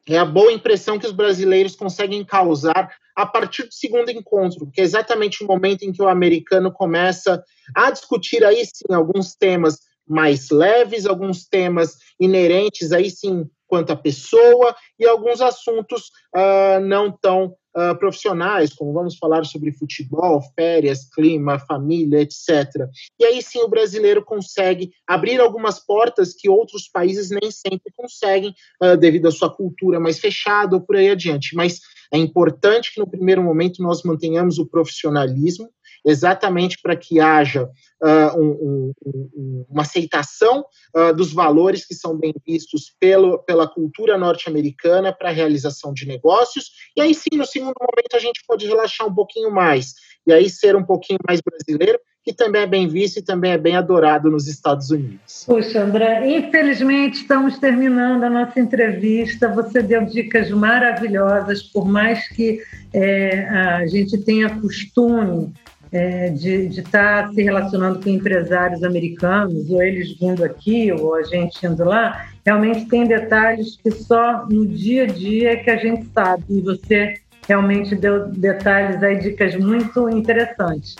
é 0.07 0.17
a 0.17 0.25
boa 0.25 0.51
impressão 0.51 0.97
que 0.97 1.05
os 1.05 1.12
brasileiros 1.12 1.75
conseguem 1.75 2.23
causar 2.23 2.89
a 3.15 3.25
partir 3.25 3.63
do 3.63 3.73
segundo 3.73 4.10
encontro, 4.10 4.69
que 4.71 4.79
é 4.79 4.83
exatamente 4.83 5.43
o 5.43 5.47
momento 5.47 5.83
em 5.83 5.91
que 5.91 6.01
o 6.01 6.07
americano 6.07 6.71
começa 6.71 7.43
a 7.75 7.91
discutir 7.91 8.43
aí 8.43 8.63
sim 8.65 8.93
alguns 8.93 9.36
temas 9.36 9.79
mais 10.07 10.49
leves, 10.49 11.05
alguns 11.05 11.45
temas 11.45 11.97
inerentes 12.19 12.91
aí 12.91 13.12
sim 13.12 13.49
quanto 13.67 13.91
à 13.91 13.95
pessoa 13.95 14.75
e 14.99 15.06
alguns 15.06 15.41
assuntos 15.41 16.10
uh, 16.36 16.80
não 16.80 17.12
tão 17.12 17.56
uh, 17.77 17.97
profissionais, 17.99 18.73
como 18.73 18.93
vamos 18.93 19.17
falar 19.17 19.45
sobre 19.45 19.71
futebol, 19.71 20.41
férias, 20.56 21.08
clima, 21.13 21.60
família, 21.60 22.21
etc. 22.21 22.88
E 23.19 23.25
aí 23.25 23.41
sim 23.41 23.60
o 23.60 23.67
brasileiro 23.67 24.23
consegue 24.23 24.91
abrir 25.06 25.39
algumas 25.39 25.80
portas 25.80 26.34
que 26.34 26.49
outros 26.49 26.89
países 26.89 27.30
nem 27.30 27.51
sempre 27.51 27.91
conseguem, 27.95 28.53
uh, 28.82 28.97
devido 28.97 29.27
à 29.27 29.32
sua 29.32 29.53
cultura 29.53 29.99
mais 29.99 30.19
fechada 30.19 30.75
ou 30.75 30.82
por 30.82 30.95
aí 30.95 31.10
adiante. 31.10 31.56
Mas 31.56 31.80
é 32.12 32.17
importante 32.17 32.93
que 32.93 32.99
no 32.99 33.10
primeiro 33.10 33.43
momento 33.43 33.84
nós 33.84 34.01
mantenhamos 34.03 34.58
o 34.58 34.65
profissionalismo, 34.65 35.69
exatamente 36.05 36.77
para 36.81 36.95
que 36.95 37.19
haja 37.19 37.63
uh, 37.63 38.39
um, 38.39 38.93
um, 39.05 39.65
uma 39.69 39.81
aceitação 39.81 40.65
uh, 40.95 41.13
dos 41.13 41.33
valores 41.33 41.86
que 41.86 41.93
são 41.93 42.17
bem 42.17 42.33
vistos 42.45 42.93
pelo, 42.99 43.39
pela 43.39 43.67
cultura 43.67 44.17
norte-americana 44.17 45.13
para 45.13 45.29
a 45.29 45.33
realização 45.33 45.93
de 45.93 46.05
negócios. 46.05 46.71
E 46.95 47.01
aí 47.01 47.13
sim, 47.13 47.36
no 47.38 47.45
segundo 47.45 47.75
momento, 47.79 48.15
a 48.15 48.19
gente 48.19 48.41
pode 48.47 48.67
relaxar 48.67 49.07
um 49.07 49.13
pouquinho 49.13 49.51
mais 49.51 49.95
e 50.27 50.33
aí 50.33 50.49
ser 50.49 50.75
um 50.75 50.83
pouquinho 50.83 51.19
mais 51.25 51.39
brasileiro, 51.39 51.97
que 52.21 52.33
também 52.33 52.63
é 52.63 52.67
bem 52.67 52.86
visto 52.86 53.17
e 53.17 53.21
também 53.21 53.53
é 53.53 53.57
bem 53.57 53.77
adorado 53.77 54.29
nos 54.29 54.49
Estados 54.49 54.91
Unidos. 54.91 55.45
Puxa, 55.45 55.81
André, 55.81 56.38
infelizmente 56.38 57.21
estamos 57.21 57.57
terminando 57.57 58.25
a 58.25 58.29
nossa 58.29 58.60
entrevista. 58.60 59.47
Você 59.47 59.81
deu 59.81 60.03
dicas 60.03 60.51
maravilhosas, 60.51 61.63
por 61.63 61.88
mais 61.88 62.27
que 62.27 62.62
é, 62.93 63.47
a 63.47 63.88
gente 63.88 64.17
tenha 64.17 64.49
costume 64.60 65.53
é, 65.91 66.30
de 66.30 66.67
estar 66.67 67.28
tá 67.28 67.34
se 67.34 67.41
relacionando 67.41 68.00
com 68.00 68.10
empresários 68.10 68.84
americanos, 68.84 69.69
ou 69.69 69.82
eles 69.82 70.17
vindo 70.17 70.43
aqui, 70.43 70.91
ou 70.91 71.15
a 71.15 71.23
gente 71.23 71.65
indo 71.65 71.84
lá, 71.84 72.28
realmente 72.45 72.86
tem 72.86 73.06
detalhes 73.06 73.78
que 73.82 73.91
só 73.91 74.45
no 74.47 74.65
dia 74.65 75.04
a 75.04 75.08
dia 75.08 75.58
que 75.58 75.69
a 75.69 75.78
gente 75.78 76.08
sabe. 76.13 76.43
E 76.50 76.62
você 76.62 77.15
realmente 77.47 77.95
deu 77.95 78.28
detalhes 78.28 79.02
aí, 79.02 79.19
dicas 79.19 79.56
muito 79.56 80.10
interessantes. 80.10 80.95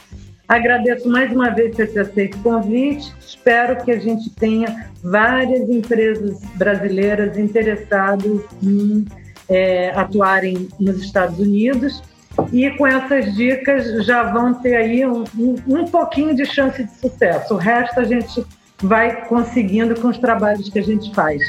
Agradeço 0.48 1.10
mais 1.10 1.30
uma 1.32 1.50
vez 1.50 1.76
por 1.76 1.86
ter 1.88 2.00
aceito 2.00 2.38
o 2.38 2.42
convite. 2.42 3.14
Espero 3.20 3.84
que 3.84 3.92
a 3.92 4.00
gente 4.00 4.30
tenha 4.30 4.90
várias 5.04 5.70
empresas 5.70 6.40
brasileiras 6.56 7.38
interessadas 7.38 8.42
em 8.64 9.06
é, 9.50 9.90
atuarem 9.90 10.70
nos 10.80 11.02
Estados 11.02 11.40
Unidos 11.40 12.02
e 12.52 12.70
com 12.72 12.86
essas 12.86 13.36
dicas 13.36 14.06
já 14.06 14.24
vão 14.24 14.54
ter 14.54 14.76
aí 14.76 15.06
um, 15.06 15.24
um, 15.38 15.56
um 15.68 15.86
pouquinho 15.86 16.36
de 16.36 16.46
chance 16.46 16.84
de 16.84 16.92
sucesso. 16.92 17.54
O 17.54 17.58
resto 17.58 18.00
a 18.00 18.04
gente 18.04 18.46
vai 18.82 19.26
conseguindo 19.28 20.00
com 20.00 20.10
os 20.10 20.18
trabalhos 20.18 20.70
que 20.70 20.80
a 20.80 20.84
gente 20.84 21.14
faz. 21.14 21.42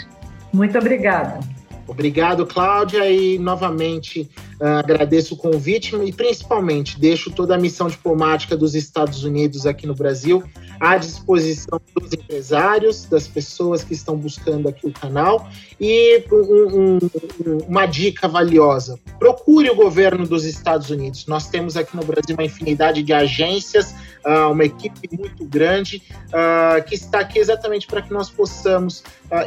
Muito 0.52 0.76
obrigada. 0.78 1.40
Obrigado, 1.86 2.46
Cláudia, 2.46 3.10
e 3.10 3.38
novamente 3.38 4.28
agradeço 4.60 5.34
o 5.34 5.36
convite 5.36 5.94
e 5.96 6.12
principalmente 6.12 6.98
deixo 6.98 7.30
toda 7.30 7.54
a 7.54 7.58
missão 7.58 7.86
diplomática 7.86 8.56
dos 8.56 8.74
Estados 8.74 9.24
Unidos 9.24 9.66
aqui 9.66 9.86
no 9.86 9.94
Brasil 9.94 10.42
à 10.80 10.96
disposição 10.96 11.80
dos 11.94 12.12
empresários, 12.12 13.04
das 13.04 13.26
pessoas 13.26 13.82
que 13.82 13.92
estão 13.92 14.16
buscando 14.16 14.68
aqui 14.68 14.86
o 14.86 14.92
canal. 14.92 15.48
E 15.80 16.24
um, 16.30 16.98
um, 16.98 17.58
uma 17.68 17.86
dica 17.86 18.28
valiosa: 18.28 18.98
procure 19.18 19.70
o 19.70 19.74
governo 19.74 20.26
dos 20.26 20.44
Estados 20.44 20.90
Unidos. 20.90 21.26
Nós 21.26 21.48
temos 21.48 21.76
aqui 21.76 21.96
no 21.96 22.04
Brasil 22.04 22.34
uma 22.36 22.44
infinidade 22.44 23.02
de 23.02 23.12
agências, 23.12 23.94
uh, 24.24 24.50
uma 24.50 24.64
equipe 24.64 25.08
muito 25.16 25.44
grande 25.44 26.02
uh, 26.28 26.82
que 26.84 26.94
está 26.94 27.20
aqui 27.20 27.38
exatamente 27.38 27.86
para 27.86 28.02
que 28.02 28.12
nós 28.12 28.30
possamos 28.30 29.02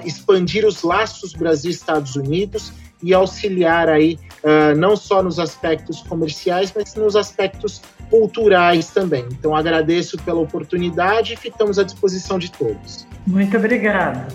expandir 0.05 0.65
os 0.65 0.83
laços 0.83 1.33
Brasil-Estados 1.33 2.15
Unidos 2.15 2.71
e 3.01 3.13
auxiliar 3.13 3.89
aí 3.89 4.19
uh, 4.43 4.75
não 4.77 4.95
só 4.95 5.21
nos 5.23 5.39
aspectos 5.39 6.01
comerciais, 6.01 6.71
mas 6.75 6.95
nos 6.95 7.15
aspectos 7.15 7.81
culturais 8.09 8.89
também. 8.89 9.25
Então 9.31 9.55
agradeço 9.55 10.17
pela 10.19 10.39
oportunidade 10.39 11.33
e 11.33 11.37
ficamos 11.37 11.79
à 11.79 11.83
disposição 11.83 12.37
de 12.37 12.51
todos. 12.51 13.07
Muito 13.25 13.55
obrigada. 13.57 14.27